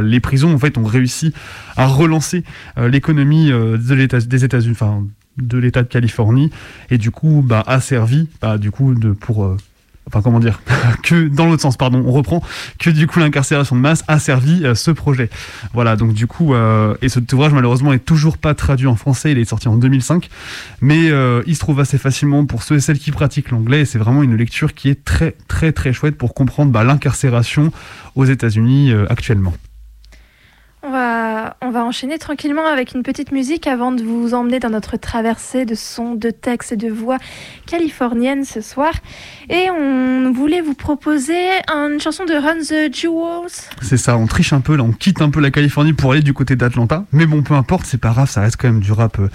[0.01, 1.33] les prisons en fait ont réussi
[1.75, 2.43] à relancer
[2.77, 5.05] euh, l'économie euh, de des États-Unis, enfin
[5.37, 6.51] de l'État de Californie
[6.89, 9.55] et du coup bah, a servi bah, du coup pour
[10.07, 10.61] enfin comment dire
[11.03, 12.41] que dans l'autre sens pardon on reprend.
[12.79, 15.29] Que du coup l'incarcération de masse a servi euh, ce projet.
[15.73, 19.31] Voilà donc du coup euh, et cet ouvrage malheureusement est toujours pas traduit en français.
[19.31, 20.29] Il est sorti en 2005
[20.81, 23.81] mais euh, il se trouve assez facilement pour ceux et celles qui pratiquent l'anglais.
[23.81, 27.71] Et c'est vraiment une lecture qui est très très très chouette pour comprendre bah, l'incarcération
[28.15, 29.53] aux États-Unis actuellement
[30.87, 34.69] On va, on va enchaîner tranquillement avec une petite musique avant de vous emmener dans
[34.69, 37.17] notre traversée de sons, de textes et de voix
[37.65, 38.93] californiennes ce soir.
[39.49, 41.35] Et on voulait vous proposer
[41.67, 43.69] une chanson de Run the Jewels.
[43.81, 46.21] C'est ça, on triche un peu, là, on quitte un peu la Californie pour aller
[46.21, 47.03] du côté d'Atlanta.
[47.11, 49.27] Mais bon, peu importe, c'est pas grave, ça reste quand même du rap, euh,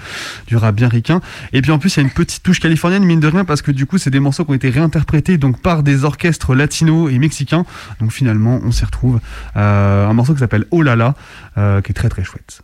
[0.47, 1.21] du rap bien ricain.
[1.51, 3.61] Et puis en plus, il y a une petite touche californienne, mine de rien, parce
[3.61, 7.11] que du coup, c'est des morceaux qui ont été réinterprétés donc par des orchestres latinos
[7.11, 7.63] et mexicains.
[7.99, 9.19] Donc finalement, on s'y retrouve.
[9.55, 11.13] Euh, un morceau qui s'appelle Oh là là,
[11.55, 12.61] qui est très très chouette.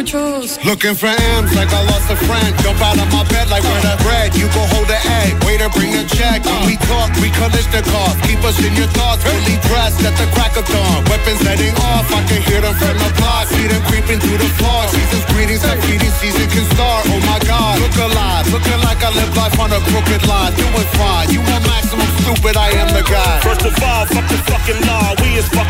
[0.00, 0.56] Muchos.
[0.64, 2.50] Looking for M's like I lost a friend.
[2.64, 4.32] Jump out of my bed like where the bread.
[4.32, 5.36] You go hold the egg.
[5.44, 6.40] Waiter, bring the check.
[6.64, 8.16] We talk, we Kalishnikov.
[8.24, 9.20] Keep us in your thoughts.
[9.20, 11.04] Fully dressed at the crack of dawn.
[11.12, 12.08] Weapons letting off.
[12.08, 13.46] I can hear them from the block.
[13.52, 14.88] See them creeping through the floor.
[14.88, 17.04] Season's greetings, that feeding season can start.
[17.12, 17.76] Oh my God.
[17.84, 18.48] Look alive.
[18.48, 20.56] Looking like I live life on a crooked line.
[20.56, 21.28] Doing fine.
[21.28, 22.56] You want maximum stupid.
[22.56, 23.36] I am the guy.
[23.44, 25.12] First of all, fuck the fucking law.
[25.20, 25.69] We is fucking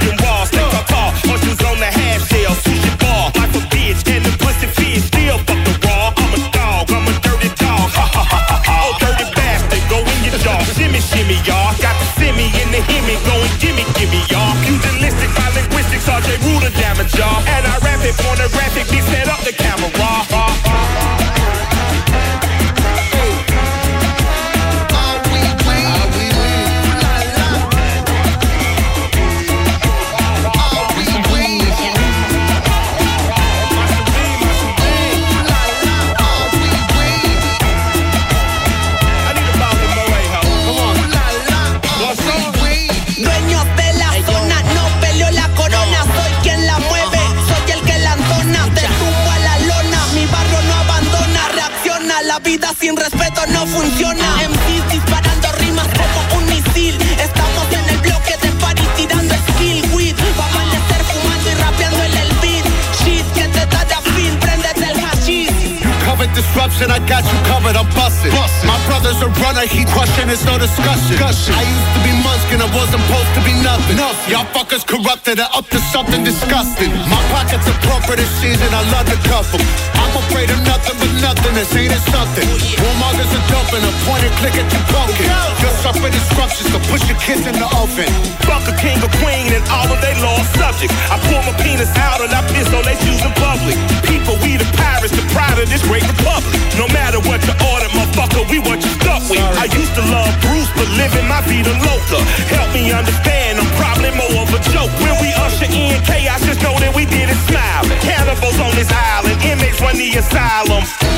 [110.16, 111.09] asylum.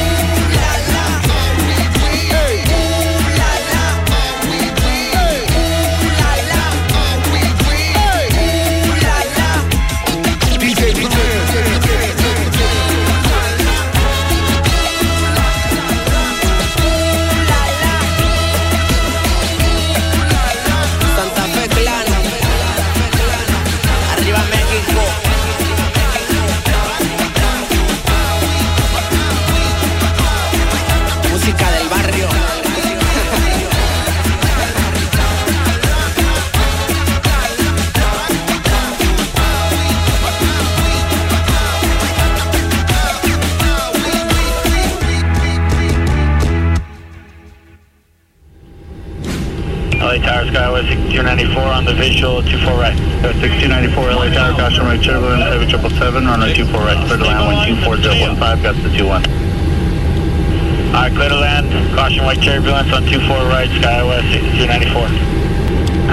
[62.33, 64.25] White turbulence on 24 right, Skyway
[64.57, 65.05] 6294.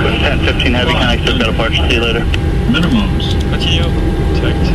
[0.03, 2.27] 1015 heavy, connect to departure, see you later.
[2.67, 3.39] Minimums.
[3.47, 3.87] Continue.
[4.35, 4.67] Checked.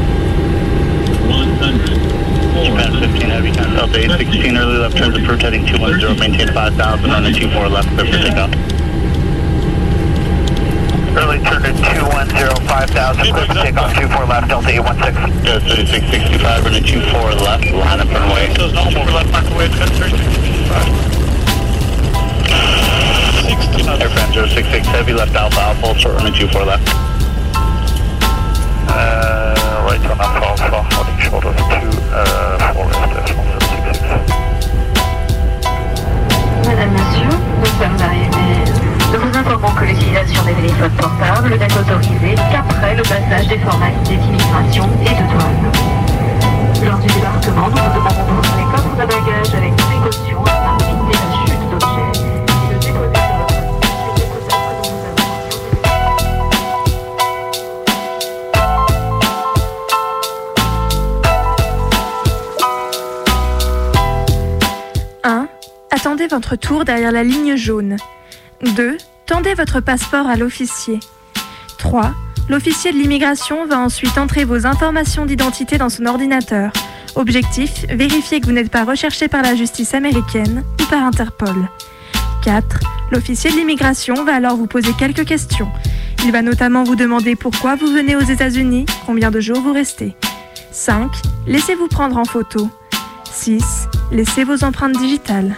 [1.29, 2.65] 100.
[2.65, 7.33] Japan 15 heavy, connect Delta 816, early left turns approved, heading 210, maintain 5000, runway
[7.37, 8.49] 24 left, clear for takeoff.
[11.13, 15.45] Early turn to 210, 5000, clear for takeoff, 24 left, Delta 816.
[15.45, 18.49] Yeah, 3665, running 24 left, line up runway.
[18.57, 21.14] So 24 left, mark away, 3665.
[23.55, 26.89] Airframe 066 heavy, left alpha, alpha, short running 24 left.
[28.89, 31.71] Right on alpha, alpha, holding short of 2, 4
[32.91, 34.01] left, decimal 066.
[36.67, 38.59] Madame, Monsieur, nous sommes arrivés.
[39.13, 44.17] Nous vous informons que l'utilisation des téléphones portables n'est autorisée qu'après le passage des formalités
[44.17, 45.71] d'immigration et de douane.
[46.85, 48.43] Lors du débarquement, nous vous demandons
[66.35, 67.97] votre tour derrière la ligne jaune.
[68.75, 68.97] 2.
[69.25, 70.99] Tendez votre passeport à l'officier.
[71.79, 72.13] 3.
[72.49, 76.73] L'officier de l'immigration va ensuite entrer vos informations d'identité dans son ordinateur.
[77.15, 81.69] Objectif, vérifier que vous n'êtes pas recherché par la justice américaine ou par Interpol.
[82.43, 82.81] 4.
[83.13, 85.71] L'officier de l'immigration va alors vous poser quelques questions.
[86.25, 90.17] Il va notamment vous demander pourquoi vous venez aux États-Unis, combien de jours vous restez.
[90.73, 91.13] 5.
[91.47, 92.69] Laissez-vous prendre en photo.
[93.31, 93.63] 6.
[94.11, 95.55] Laissez vos empreintes digitales.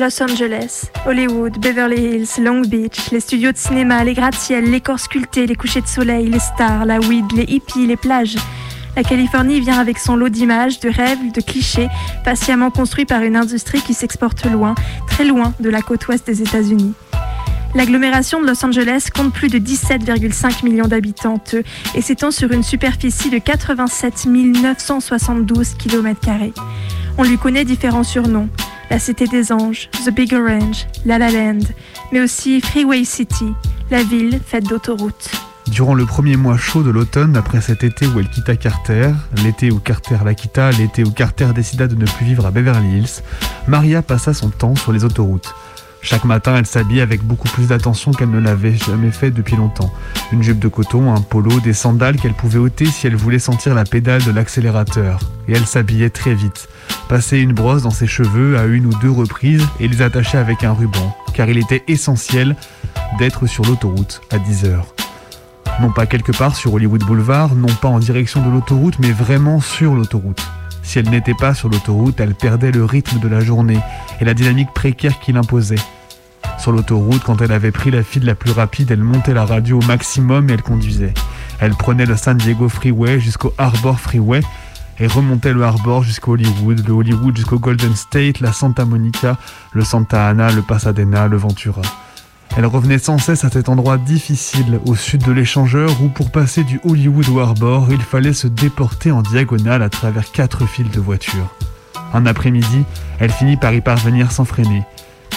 [0.00, 4.98] Los Angeles, Hollywood, Beverly Hills, Long Beach, les studios de cinéma, les gratte-ciels, les corps
[4.98, 8.36] sculptés, les couchers de soleil, les stars, la weed, les hippies, les plages.
[8.96, 11.88] La Californie vient avec son lot d'images, de rêves, de clichés,
[12.24, 14.74] patiemment construits par une industrie qui s'exporte loin,
[15.06, 16.94] très loin de la côte ouest des États-Unis.
[17.76, 21.42] L'agglomération de Los Angeles compte plus de 17,5 millions d'habitants
[21.94, 26.18] et s'étend sur une superficie de 87 972 km.
[27.16, 28.48] On lui connaît différents surnoms
[28.90, 31.60] la Cité des Anges, The Big Orange, La La Land,
[32.12, 33.52] mais aussi Freeway City,
[33.90, 35.30] la ville faite d'autoroutes.
[35.68, 39.10] Durant le premier mois chaud de l'automne, après cet été où elle quitta Carter,
[39.42, 42.98] l'été où Carter la quitta, l'été où Carter décida de ne plus vivre à Beverly
[42.98, 43.22] Hills,
[43.66, 45.54] Maria passa son temps sur les autoroutes.
[46.04, 49.90] Chaque matin, elle s'habillait avec beaucoup plus d'attention qu'elle ne l'avait jamais fait depuis longtemps.
[50.32, 53.74] Une jupe de coton, un polo, des sandales qu'elle pouvait ôter si elle voulait sentir
[53.74, 55.18] la pédale de l'accélérateur.
[55.48, 56.68] Et elle s'habillait très vite.
[57.08, 60.62] Passait une brosse dans ses cheveux à une ou deux reprises et les attachait avec
[60.62, 62.54] un ruban, car il était essentiel
[63.18, 64.94] d'être sur l'autoroute à 10 heures.
[65.80, 69.58] Non pas quelque part sur Hollywood Boulevard, non pas en direction de l'autoroute, mais vraiment
[69.58, 70.46] sur l'autoroute.
[70.84, 73.80] Si elle n'était pas sur l'autoroute, elle perdait le rythme de la journée
[74.20, 75.80] et la dynamique précaire qu'il imposait.
[76.58, 79.80] Sur l'autoroute, quand elle avait pris la file la plus rapide, elle montait la radio
[79.80, 81.14] au maximum et elle conduisait.
[81.58, 84.40] Elle prenait le San Diego Freeway jusqu'au Harbor Freeway
[85.00, 89.36] et remontait le Harbor jusqu'au Hollywood, le Hollywood jusqu'au Golden State, la Santa Monica,
[89.72, 91.82] le Santa Ana, le Pasadena, le Ventura.
[92.56, 96.62] Elle revenait sans cesse à cet endroit difficile au sud de l'échangeur où pour passer
[96.62, 101.00] du Hollywood au Harbor, il fallait se déporter en diagonale à travers quatre files de
[101.00, 101.52] voitures.
[102.12, 102.84] Un après-midi,
[103.18, 104.84] elle finit par y parvenir sans freiner,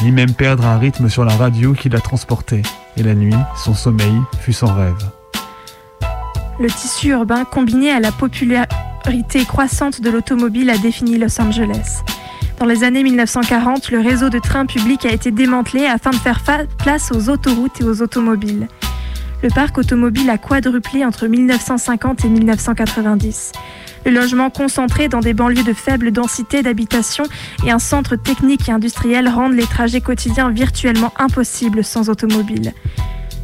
[0.04, 2.62] ni même perdre un rythme sur la radio qui la transportait.
[2.98, 5.10] Et la nuit, son sommeil fut sans rêve.
[6.60, 12.02] Le tissu urbain combiné à la popularité croissante de l'automobile a défini Los Angeles.
[12.60, 16.42] Dans les années 1940, le réseau de trains publics a été démantelé afin de faire
[16.80, 18.68] place aux autoroutes et aux automobiles.
[19.44, 23.52] Le parc automobile a quadruplé entre 1950 et 1990.
[24.06, 27.26] Le logement concentré dans des banlieues de faible densité d'habitation
[27.64, 32.74] et un centre technique et industriel rendent les trajets quotidiens virtuellement impossibles sans automobile.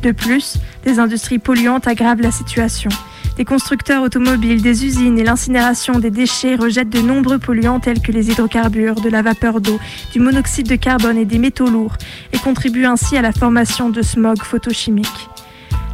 [0.04, 2.89] De plus, des industries polluantes aggravent la situation.
[3.38, 8.12] Des constructeurs automobiles, des usines et l'incinération des déchets rejettent de nombreux polluants tels que
[8.12, 9.80] les hydrocarbures, de la vapeur d'eau,
[10.12, 11.95] du monoxyde de carbone et des métaux lourds
[12.34, 15.30] et contribuent ainsi à la formation de smog photochimique.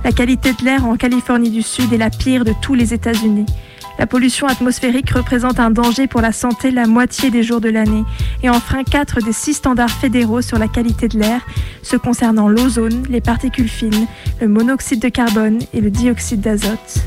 [0.03, 3.45] La qualité de l'air en Californie du Sud est la pire de tous les États-Unis.
[4.00, 8.06] La pollution atmosphérique représente un danger pour la santé la moitié des jours de l'année
[8.41, 11.45] et enfreint 4 des 6 standards fédéraux sur la qualité de l'air,
[11.84, 14.08] ceux concernant l'ozone, les particules fines,
[14.39, 17.04] le monoxyde de carbone et le dioxyde d'azote.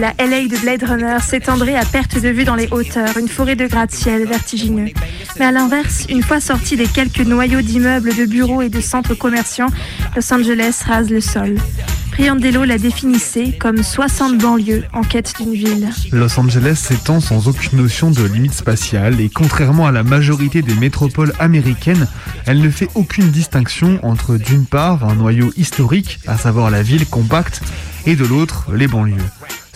[0.00, 3.54] LA, la de Blade Runner, s'étendrait à perte de vue dans les hauteurs, une forêt
[3.54, 4.88] de gratte-ciel vertigineux.
[5.38, 9.14] Mais à l'inverse, une fois sorti des quelques noyaux d'immeubles, de bureaux et de centres
[9.14, 9.66] commerciaux,
[10.16, 11.56] Los Angeles rase le sol.
[12.12, 15.90] Pirandello la définissait comme 60 banlieues en quête d'une ville.
[16.12, 20.74] Los Angeles s'étend sans aucune notion de limite spatiale et contrairement à la majorité des
[20.74, 22.08] métropoles américaines,
[22.46, 27.06] elle ne fait aucune distinction entre d'une part un noyau historique, à savoir la ville
[27.06, 27.62] compacte,
[28.06, 29.16] et de l'autre les banlieues.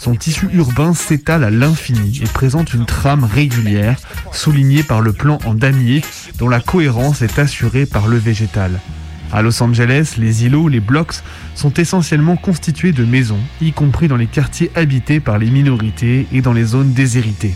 [0.05, 3.99] Son tissu urbain s'étale à l'infini et présente une trame régulière,
[4.33, 6.03] soulignée par le plan en damier,
[6.37, 8.81] dont la cohérence est assurée par le végétal.
[9.33, 11.15] À Los Angeles, les îlots, les blocks,
[11.55, 16.43] sont essentiellement constitués de maisons, y compris dans les quartiers habités par les minorités et
[16.43, 17.55] dans les zones déshéritées.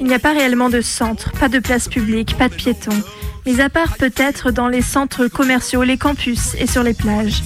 [0.00, 3.02] Il n'y a pas réellement de centre, pas de place publique, pas de piétons.
[3.46, 7.42] Mis à part peut-être dans les centres commerciaux, les campus et sur les plages.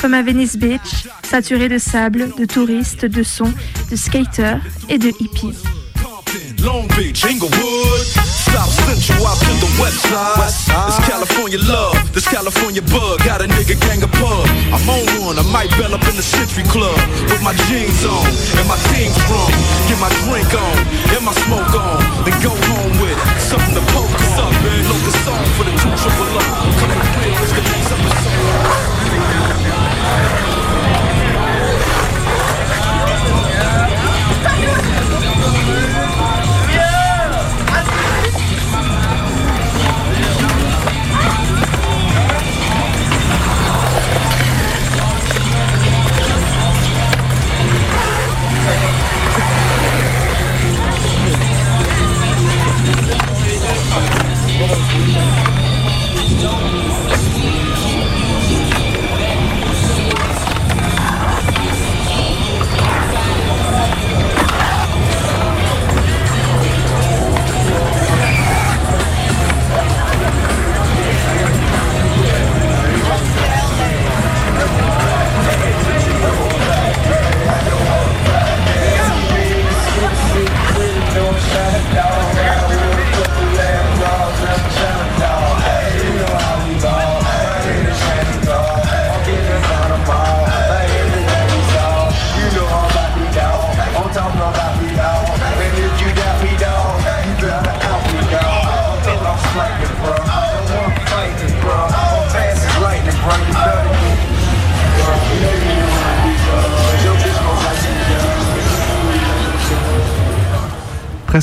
[0.00, 3.52] Comme à Venice Beach, saturé de sable, de touristes, de sons,
[3.90, 5.54] de skaters et de hippies.
[6.60, 10.36] Long Beach, Inglewood, South Central out to the west side.
[10.88, 13.24] This California love, this California bug.
[13.24, 14.44] Got a nigga gang of pub.
[14.68, 16.98] I'm on one, I might bell up in the Century Club
[17.32, 18.26] with my jeans on
[18.60, 19.52] and my team strong.
[19.88, 20.76] Get my drink on
[21.16, 25.14] and my smoke on, then go home with something to poke up and look a
[25.24, 26.44] song for the two triple O.
[26.76, 28.97] Come on, real, it's the next episode.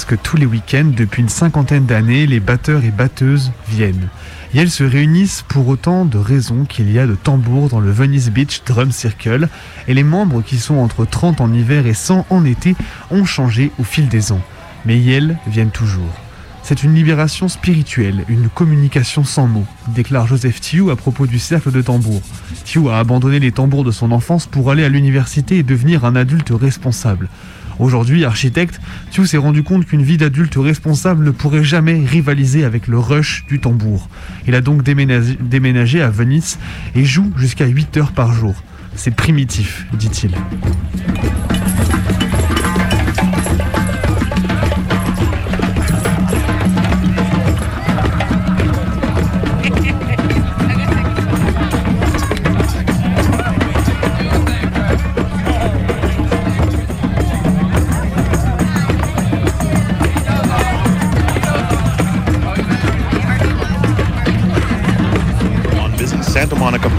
[0.06, 4.10] Presque tous les week-ends, depuis une cinquantaine d'années, les batteurs et batteuses viennent.
[4.54, 7.90] Et elles se réunissent pour autant de raisons qu'il y a de tambours dans le
[7.90, 9.50] Venice Beach Drum Circle,
[9.88, 12.76] et les membres qui sont entre 30 en hiver et 100 en été
[13.10, 14.42] ont changé au fil des ans.
[14.86, 16.14] Mais elles viennent toujours.
[16.62, 21.72] C'est une libération spirituelle, une communication sans mots, déclare Joseph Thiou à propos du cercle
[21.72, 22.22] de tambour.
[22.64, 26.16] Thiou a abandonné les tambours de son enfance pour aller à l'université et devenir un
[26.16, 27.28] adulte responsable.
[27.80, 28.80] Aujourd'hui, architecte,
[29.12, 33.46] Thiou s'est rendu compte qu'une vie d'adulte responsable ne pourrait jamais rivaliser avec le rush
[33.48, 34.10] du tambour.
[34.48, 36.58] Il a donc déménagé, déménagé à Venise
[36.96, 38.56] et joue jusqu'à 8 heures par jour.
[38.96, 40.32] C'est primitif, dit-il.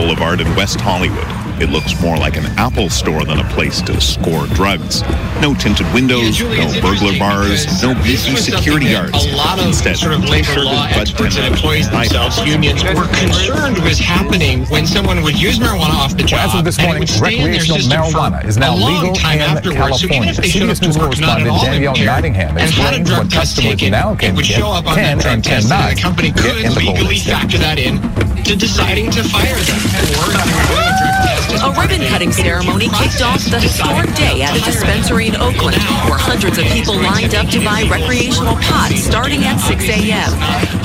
[0.07, 1.27] Boulevard in West Hollywood.
[1.61, 5.03] It looks more like an Apple store than a place to score drugs.
[5.43, 9.27] No tinted windows, no burglar bars, no beefy security guards.
[9.27, 12.07] A lot of Instead, sort of labor t-shirted law bud experts and tenders employees with
[12.07, 16.39] themselves, unions, were concerned was happening when someone would use marijuana off the job.
[16.39, 19.15] Well, as of this and morning, would stay in their recreational marijuana is now legal
[19.17, 20.01] time in afterwards.
[20.01, 20.31] So even California.
[20.31, 22.59] if they showed up CBS to News work not at correspondent all Danielle impaired Nottingham
[22.59, 24.71] and had a explains drug what test customers taken, now it can would get, show
[24.71, 26.95] up on can that drug and test, and cannot the company get could in the
[26.95, 27.99] legally factor that in
[28.47, 29.81] to deciding to fire them.
[30.23, 33.43] Or if they were doing a drug test as A ribbon cutting ceremony kicked off
[33.51, 37.59] the historic day at a dispensary in Oakland, where hundreds of people lined up to
[37.59, 40.31] buy recreational pot starting at 6 a.m.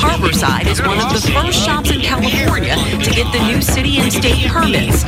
[0.02, 4.10] Harborside is one of the first shops in California to get the new city and
[4.12, 5.06] state permits.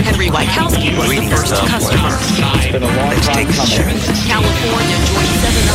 [0.00, 2.16] Henry Wykowski was the first customer.
[4.24, 5.69] California joined seven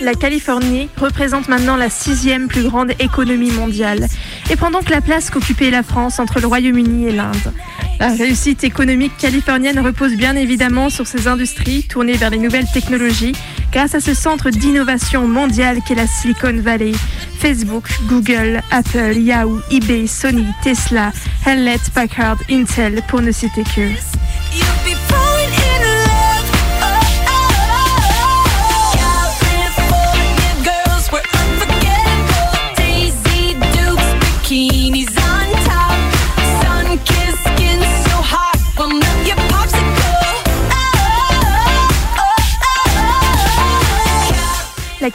[0.00, 4.08] La Californie représente maintenant la sixième plus grande économie mondiale
[4.50, 7.52] et prend donc la place qu'occupait la France entre le Royaume-Uni et l'Inde.
[8.00, 13.34] La réussite économique californienne repose bien évidemment sur ses industries tournées vers les nouvelles technologies
[13.72, 16.92] grâce à ce centre d'innovation mondiale qu'est la Silicon Valley.
[17.38, 21.12] Facebook, Google, Apple, Yahoo, eBay, Sony, Tesla,
[21.46, 24.17] Hewlett Packard, Intel pour ne citer que.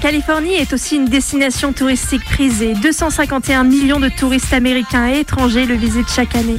[0.03, 2.73] Californie est aussi une destination touristique prisée.
[2.73, 6.57] 251 millions de touristes américains et étrangers le visitent chaque année.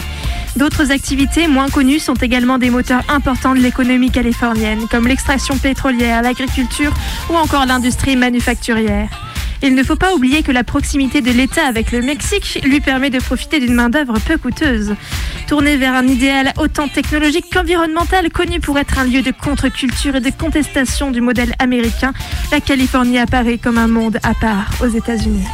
[0.57, 6.23] D'autres activités moins connues sont également des moteurs importants de l'économie californienne, comme l'extraction pétrolière,
[6.23, 6.95] l'agriculture
[7.29, 9.11] ou encore l'industrie manufacturière.
[9.63, 13.11] Il ne faut pas oublier que la proximité de l'État avec le Mexique lui permet
[13.11, 14.95] de profiter d'une main-d'œuvre peu coûteuse.
[15.47, 20.21] Tournée vers un idéal autant technologique qu'environnemental, connu pour être un lieu de contre-culture et
[20.21, 22.13] de contestation du modèle américain,
[22.51, 25.45] la Californie apparaît comme un monde à part aux États-Unis.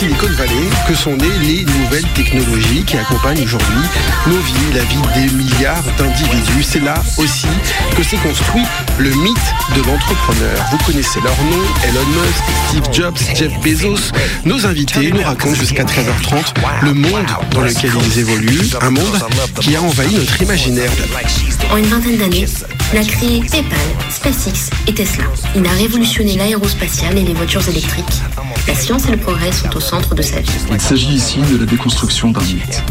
[0.00, 3.82] Silicon Valley que sont nées les nouvelles technologies qui accompagnent aujourd'hui
[4.28, 6.62] nos vies, la vie des milliards d'individus.
[6.62, 7.48] C'est là aussi
[7.94, 8.62] que s'est construit
[8.98, 9.36] le mythe
[9.76, 10.56] de l'entrepreneur.
[10.70, 14.10] Vous connaissez leur nom, Elon Musk, Steve Jobs, Jeff Bezos.
[14.46, 19.20] Nos invités nous racontent jusqu'à 13h30 le monde dans lequel ils évoluent, un monde
[19.60, 20.90] qui a envahi notre imaginaire.
[21.70, 22.46] En une vingtaine d'années,
[22.92, 23.78] il a créé PayPal,
[24.10, 25.24] SpaceX et Tesla.
[25.54, 28.20] Il a révolutionné l'aérospatiale et les voitures électriques.
[28.66, 30.50] La science et le progrès sont au centre de sa vie.
[30.70, 32.82] Il s'agit ici de la déconstruction d'un mythe.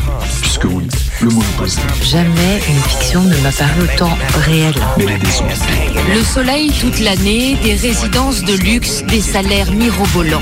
[0.41, 0.87] Puisque oui,
[1.21, 1.81] le mot est posé.
[2.03, 4.73] Jamais une fiction ne m'a paru autant réelle.
[4.97, 6.15] Mais les.
[6.15, 10.41] Le soleil toute l'année, des résidences de luxe, des salaires mirobolants.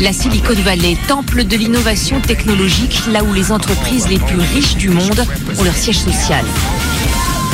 [0.00, 4.88] La Silicon Valley, temple de l'innovation technologique, là où les entreprises les plus riches du
[4.88, 5.24] monde
[5.58, 6.44] ont leur siège social.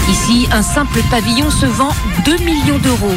[0.09, 1.95] Ici, un simple pavillon se vend
[2.25, 3.17] 2 millions d'euros.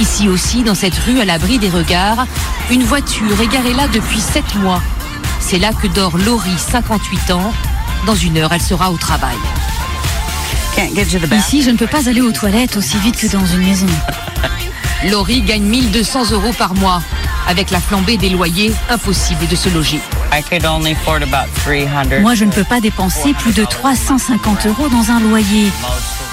[0.00, 2.26] Ici aussi, dans cette rue à l'abri des regards,
[2.70, 4.82] une voiture est garée là depuis 7 mois.
[5.40, 7.52] C'est là que dort Laurie, 58 ans.
[8.06, 9.36] Dans une heure, elle sera au travail.
[11.36, 13.86] Ici, je ne peux pas aller aux toilettes aussi vite que dans une maison.
[15.10, 17.02] Laurie gagne 1200 euros par mois.
[17.46, 20.00] Avec la flambée des loyers, impossible de se loger.
[22.20, 25.70] Moi, je ne peux pas dépenser plus de 350 euros dans un loyer.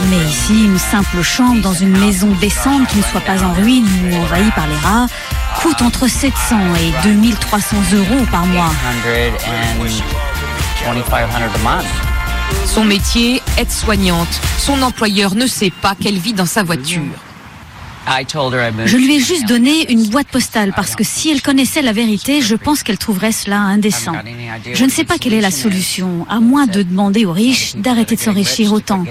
[0.10, 3.88] Mais ici, une simple chambre dans une maison décente qui ne soit pas en ruine
[4.06, 5.08] ou envahie par les rats
[5.62, 8.72] coûte entre 700 et 2300 euros par mois.
[12.66, 14.42] Son métier, aide-soignante.
[14.58, 17.02] Son employeur ne sait pas qu'elle vit dans sa voiture.
[18.08, 22.42] Je lui ai juste donné une boîte postale parce que si elle connaissait la vérité,
[22.42, 24.14] je pense qu'elle trouverait cela indécent.
[24.74, 28.16] Je ne sais pas quelle est la solution, à moins de demander aux riches d'arrêter
[28.16, 29.04] de s'enrichir autant.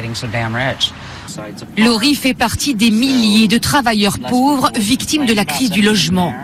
[1.78, 6.34] Laurie fait partie des milliers de travailleurs pauvres victimes de la crise du logement.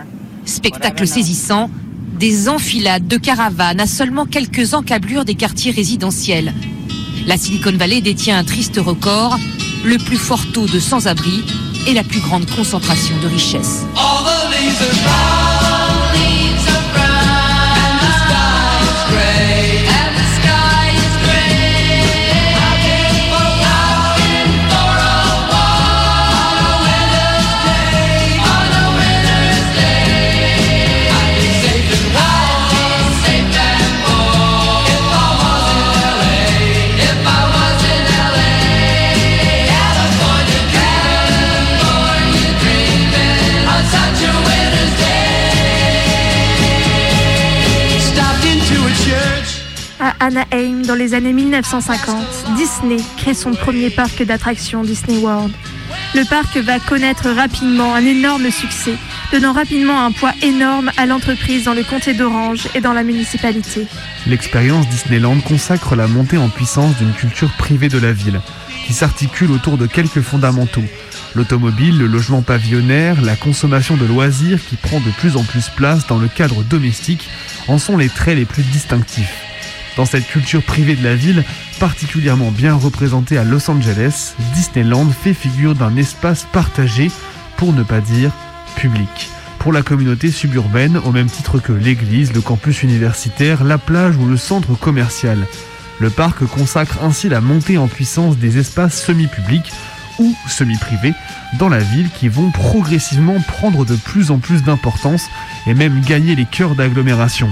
[0.45, 1.69] Spectacle saisissant,
[2.17, 6.53] des enfilades de caravanes à seulement quelques encablures des quartiers résidentiels.
[7.27, 9.37] La Silicon Valley détient un triste record,
[9.83, 11.43] le plus fort taux de sans-abri
[11.87, 13.85] et la plus grande concentration de richesses.
[50.27, 52.17] Anaheim, dans les années 1950,
[52.57, 55.53] Disney crée son premier parc d'attractions Disney World.
[56.15, 58.95] Le parc va connaître rapidement un énorme succès,
[59.31, 63.87] donnant rapidement un poids énorme à l'entreprise dans le comté d'Orange et dans la municipalité.
[64.25, 68.41] L'expérience Disneyland consacre la montée en puissance d'une culture privée de la ville,
[68.85, 70.83] qui s'articule autour de quelques fondamentaux.
[71.35, 76.05] L'automobile, le logement pavillonnaire, la consommation de loisirs qui prend de plus en plus place
[76.07, 77.29] dans le cadre domestique
[77.69, 79.46] en sont les traits les plus distinctifs.
[79.97, 81.43] Dans cette culture privée de la ville,
[81.79, 87.09] particulièrement bien représentée à Los Angeles, Disneyland fait figure d'un espace partagé,
[87.57, 88.31] pour ne pas dire
[88.75, 89.09] public.
[89.57, 94.27] Pour la communauté suburbaine, au même titre que l'église, le campus universitaire, la plage ou
[94.27, 95.39] le centre commercial.
[95.99, 99.71] Le parc consacre ainsi la montée en puissance des espaces semi-publics
[100.19, 101.13] ou semi-privés
[101.57, 105.25] dans la ville qui vont progressivement prendre de plus en plus d'importance
[105.65, 107.49] et même gagner les cœurs d'agglomération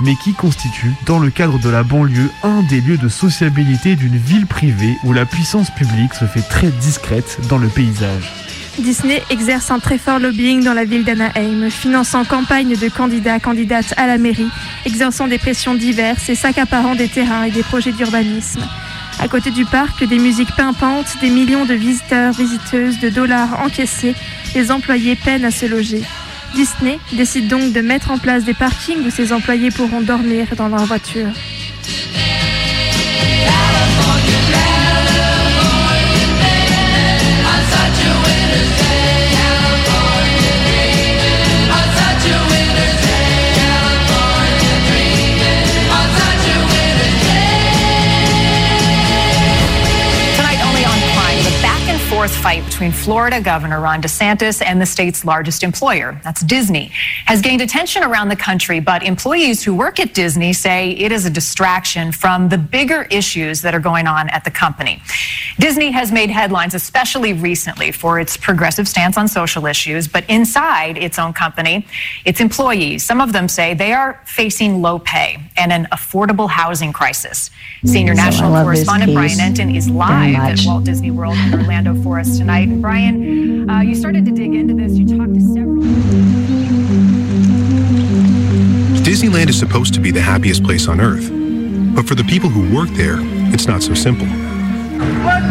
[0.00, 4.16] mais qui constitue, dans le cadre de la banlieue, un des lieux de sociabilité d'une
[4.16, 8.32] ville privée où la puissance publique se fait très discrète dans le paysage.
[8.78, 13.92] Disney exerce un très fort lobbying dans la ville d'Anaheim, finançant campagnes de candidats, candidates
[13.96, 14.50] à la mairie,
[14.86, 18.62] exerçant des pressions diverses et s'accaparant des terrains et des projets d'urbanisme.
[19.20, 24.14] À côté du parc, des musiques pimpantes, des millions de visiteurs, visiteuses, de dollars encaissés,
[24.54, 26.02] les employés peinent à se loger.
[26.54, 30.68] Disney décide donc de mettre en place des parkings où ses employés pourront dormir dans
[30.68, 31.28] leur voiture.
[52.28, 56.90] Forth fight between Florida Governor Ron DeSantis and the state's largest employer, that's Disney,
[57.26, 58.80] has gained attention around the country.
[58.80, 63.62] But employees who work at Disney say it is a distraction from the bigger issues
[63.62, 65.00] that are going on at the company.
[65.58, 70.06] Disney has made headlines, especially recently, for its progressive stance on social issues.
[70.08, 71.86] But inside its own company,
[72.24, 76.92] its employees, some of them say they are facing low pay and an affordable housing
[76.92, 77.50] crisis.
[77.84, 80.58] Senior So national correspondent Brian Enton is live at.
[80.64, 82.68] Walt Disney World in Orlando for us tonight.
[82.68, 84.92] And Brian, uh, you started to dig into this.
[84.92, 85.84] You talked to several.
[89.04, 91.30] Disneyland is supposed to be the happiest place on earth.
[91.94, 93.18] But for the people who work there,
[93.52, 94.26] it's not so simple.
[94.26, 95.47] The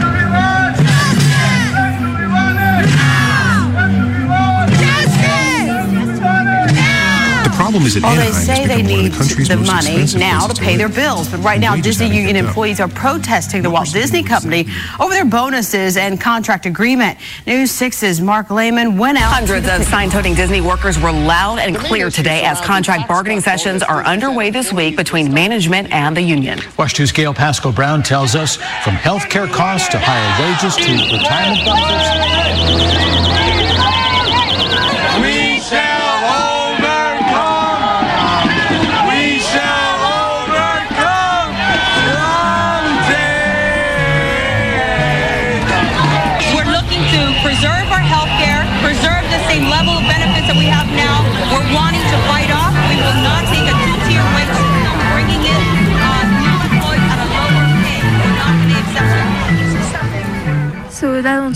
[7.78, 10.06] problem is that Well, they say has they become one of need the the money
[10.18, 11.30] now to places pay their bills.
[11.30, 14.66] But right now, Disney Union employees are protesting the Walt Disney Company
[15.00, 17.18] over their bonuses and contract agreement.
[17.46, 19.32] News 6's Mark Lehman went out.
[19.32, 24.04] Hundreds of sign-toting Disney workers were loud and clear today as contract bargaining sessions are
[24.04, 26.60] underway this week between management and the union.
[26.78, 31.64] Watch 2's Gail Pascal Brown tells us from healthcare costs to higher wages to retirement
[31.66, 33.47] benefits.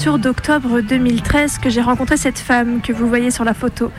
[0.02, 3.91] Aux alentours d'octobre 2013 que j'ai rencontré cette femme que vous voyez sur la photo.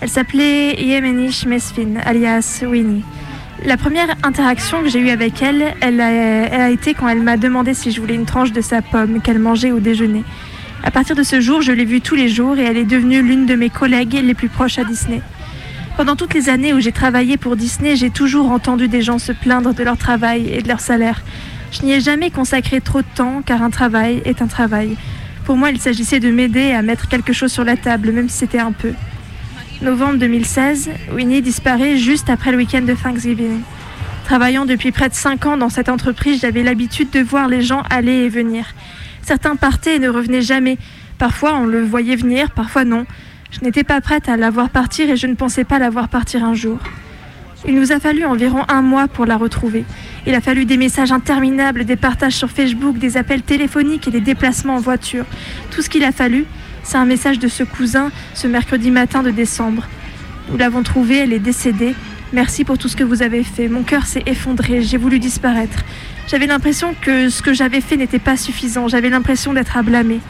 [0.00, 3.04] Elle s'appelait Yemenish Mesfin, alias Winnie.
[3.64, 7.22] La première interaction que j'ai eue avec elle, elle a, elle a été quand elle
[7.22, 10.24] m'a demandé si je voulais une tranche de sa pomme qu'elle mangeait au déjeuner.
[10.82, 13.22] À partir de ce jour, je l'ai vue tous les jours et elle est devenue
[13.22, 15.22] l'une de mes collègues les plus proches à Disney.
[15.96, 19.32] Pendant toutes les années où j'ai travaillé pour Disney, j'ai toujours entendu des gens se
[19.32, 21.22] plaindre de leur travail et de leur salaire.
[21.72, 24.96] Je n'y ai jamais consacré trop de temps car un travail est un travail.
[25.46, 28.38] Pour moi, il s'agissait de m'aider à mettre quelque chose sur la table, même si
[28.38, 28.92] c'était un peu.
[29.80, 33.60] Novembre 2016, Winnie disparaît juste après le week-end de Thanksgiving.
[34.24, 37.84] Travaillant depuis près de 5 ans dans cette entreprise, j'avais l'habitude de voir les gens
[37.90, 38.74] aller et venir.
[39.22, 40.78] Certains partaient et ne revenaient jamais.
[41.16, 43.06] Parfois, on le voyait venir, parfois non.
[43.52, 46.08] Je n'étais pas prête à la voir partir et je ne pensais pas la voir
[46.08, 46.80] partir un jour.
[47.68, 49.84] Il nous a fallu environ un mois pour la retrouver.
[50.26, 54.20] Il a fallu des messages interminables, des partages sur Facebook, des appels téléphoniques et des
[54.20, 55.24] déplacements en voiture.
[55.72, 56.44] Tout ce qu'il a fallu,
[56.84, 59.88] c'est un message de ce cousin ce mercredi matin de décembre.
[60.48, 61.94] Nous l'avons trouvée, elle est décédée.
[62.32, 63.68] Merci pour tout ce que vous avez fait.
[63.68, 65.84] Mon cœur s'est effondré, j'ai voulu disparaître.
[66.28, 70.20] J'avais l'impression que ce que j'avais fait n'était pas suffisant, j'avais l'impression d'être à blâmer.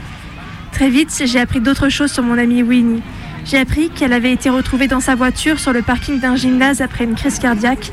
[0.72, 3.03] Très vite, j'ai appris d'autres choses sur mon amie Winnie.
[3.47, 7.05] J'ai appris qu'elle avait été retrouvée dans sa voiture sur le parking d'un gymnase après
[7.05, 7.92] une crise cardiaque.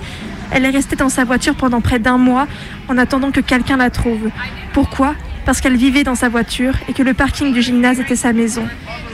[0.52, 2.48] Elle est restée dans sa voiture pendant près d'un mois
[2.88, 4.30] en attendant que quelqu'un la trouve.
[4.74, 5.14] Pourquoi?
[5.46, 8.64] Parce qu'elle vivait dans sa voiture et que le parking du gymnase était sa maison.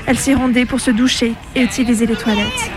[0.06, 2.72] Elle s'y rendait pour se doucher et utiliser les toilettes.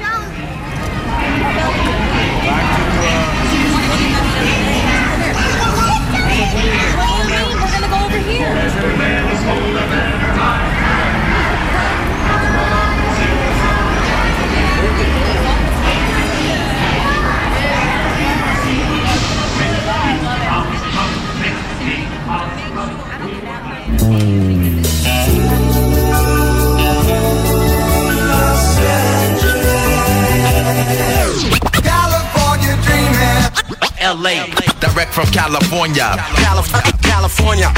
[35.83, 36.93] From California.
[37.03, 37.73] California.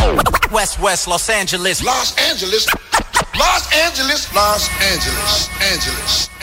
[0.53, 1.83] West, West, Los Angeles.
[1.83, 2.67] Los Angeles.
[3.35, 4.33] Los Angeles.
[4.35, 5.49] Los Angeles.
[5.49, 5.49] Angeles.
[5.61, 6.34] Angeles.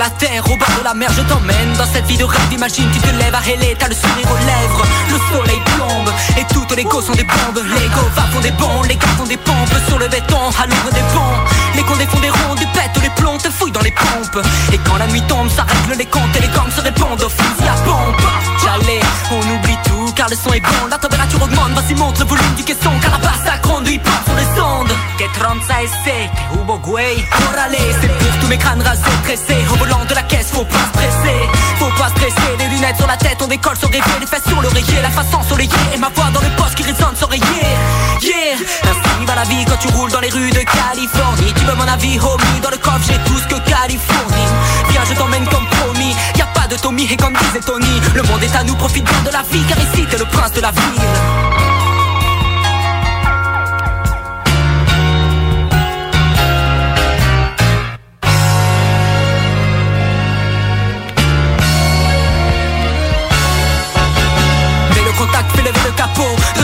[0.00, 2.88] La terre Au bord de la mer je t'emmène Dans cette vie de rêve imagine
[2.90, 6.74] tu te lèves à Hélé T'as le sourire aux lèvres Le soleil plombe Et toutes
[6.74, 7.60] les go sont des bombes.
[7.62, 10.90] Les va font des bons Les gars font des pompes Sur le béton à l'ombre
[10.92, 11.38] des ponts.
[11.76, 14.40] Les condés font des ronds Du pète les plombs Te fouillent dans les pompes.
[14.72, 17.28] Et quand la nuit tombe ça règle les comptes Et les gangs se répondent aux
[17.28, 18.24] fusils à pompe.
[18.64, 19.79] J'allais on oublie
[20.28, 21.70] le son est bon La température augmente.
[21.72, 24.48] Vas-y monte le volume du caisson Car la basse ça gronde Il part sur les
[24.58, 29.64] sondes Que tronza es sec Hubo güey Orale c'est pour tous mes crânes rasés Tressés
[29.72, 31.40] au volant de la caisse Faut pas stresser.
[31.78, 32.56] Faut pas stresser.
[32.58, 35.00] Les lunettes sur la tête On décolle sur rêver Les fesses sur l'oreiller.
[35.02, 38.56] La face ensoleillée Et ma voix dans le poste qui résonne sur yeah.
[38.84, 41.52] Ainsi va la vie quand tu roules dans les rues de Californie.
[41.54, 42.60] Tu veux mon avis homie?
[42.62, 44.50] Dans le coffre j'ai tout ce que Californie.
[44.90, 46.14] Viens je t'emmène comme promis.
[46.54, 49.30] Pas de Tommy et comme disait Tony Le monde est à nous profite bien de
[49.30, 51.50] la vie Car ici t'es le prince de la ville.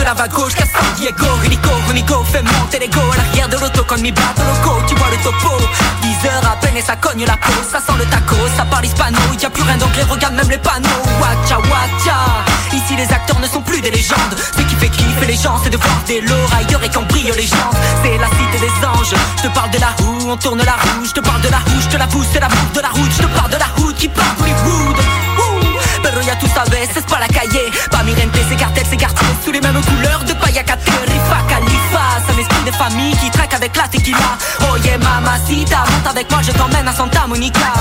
[0.07, 3.83] La vague gauche qu'à San Diego Hélico, Ronico, fait monter l'ego À l'arrière de l'auto
[3.85, 5.57] quand mi battre loco Tu vois le topo.
[6.01, 9.45] 10 heures à ça cogne la peau Ça sent le taco, ça parle hispano Y
[9.45, 11.03] a plus rien d'anglais, regarde même les panneaux.
[11.19, 12.17] Watcha, watcha
[12.73, 14.35] Ici les acteurs ne sont plus des légendes.
[14.55, 16.21] Ce qui fait kiffer les gens c'est de voir des
[16.57, 17.71] ailleurs et cambriolent les gens.
[18.03, 19.15] C'est la cité des anges.
[19.37, 21.05] Je te parle de la roue, on tourne la roue.
[21.05, 22.89] Je te parle de la roue, je te la pousse, c'est la bouffe de la
[22.89, 23.11] route.
[23.11, 24.97] Je te parle de la route qui part Hollywood
[26.03, 27.71] Pero ya tú sabes, es para la calle.
[27.91, 29.27] Pa' mi gente, c'est cartel, c'est quartier.
[29.43, 33.29] Sous les mêmes couleurs de Payacate Rifa, Khalifa C'est un esprit de famille qui
[33.77, 37.73] traque avec la tequila Oye mamacita, monte avec moi, je t'emmène à Santa Monica.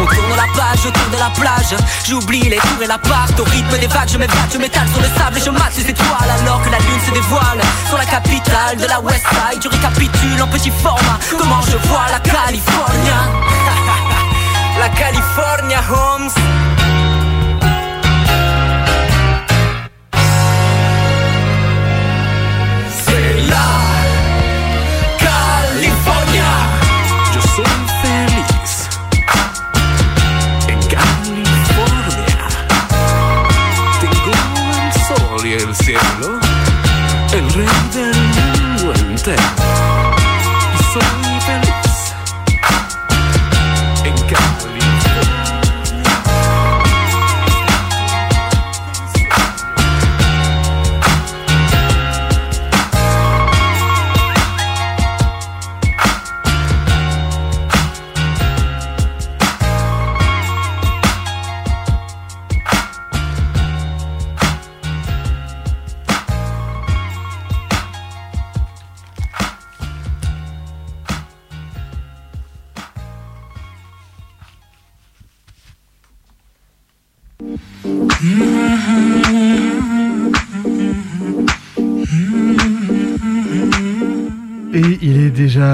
[0.00, 1.74] On tourne la page autour de la plage
[2.06, 5.08] J'oublie les tours et l'appart Au rythme des vagues, je m'évade, je m'étale sur le
[5.16, 6.30] sable Et je mate les étoiles.
[6.42, 10.42] Alors que la lune se dévoile Sur la capitale de la West Side Je récapitule
[10.42, 13.18] en petit format Comment je vois la California.
[14.80, 16.30] La California, Holmes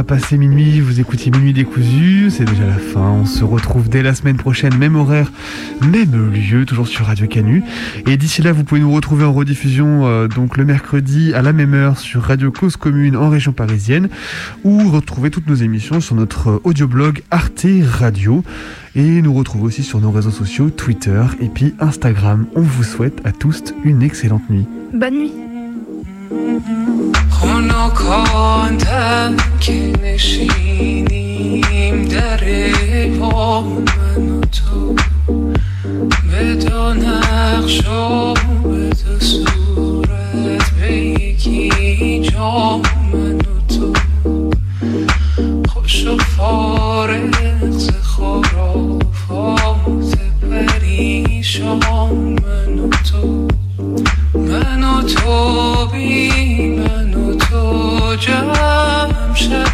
[0.03, 3.01] passé minuit, vous écoutez Minuit décousu, c'est déjà la fin.
[3.01, 5.31] On se retrouve dès la semaine prochaine, même horaire,
[5.81, 7.63] même lieu, toujours sur Radio Canu.
[8.07, 11.53] Et d'ici là, vous pouvez nous retrouver en rediffusion euh, donc le mercredi à la
[11.53, 14.09] même heure sur Radio Cause Commune en région parisienne
[14.65, 18.43] ou retrouver toutes nos émissions sur notre audioblog Arte Radio
[18.95, 22.47] et nous retrouver aussi sur nos réseaux sociaux Twitter et puis Instagram.
[22.55, 24.67] On vous souhaite à tous une excellente nuit.
[24.95, 25.33] Bonne nuit.
[27.43, 32.41] کن کانتم که نشینیم در
[33.21, 34.97] با من و تو.
[36.31, 42.81] به دو نقش و به دو صورت به یکی جا
[43.13, 43.93] من و تو.
[45.69, 47.35] خب خوش و فارغ
[48.03, 50.19] خرافات
[50.51, 51.81] پریشان
[52.45, 53.49] من و تو.
[54.35, 56.80] من و تو بیم
[59.33, 59.70] I'm.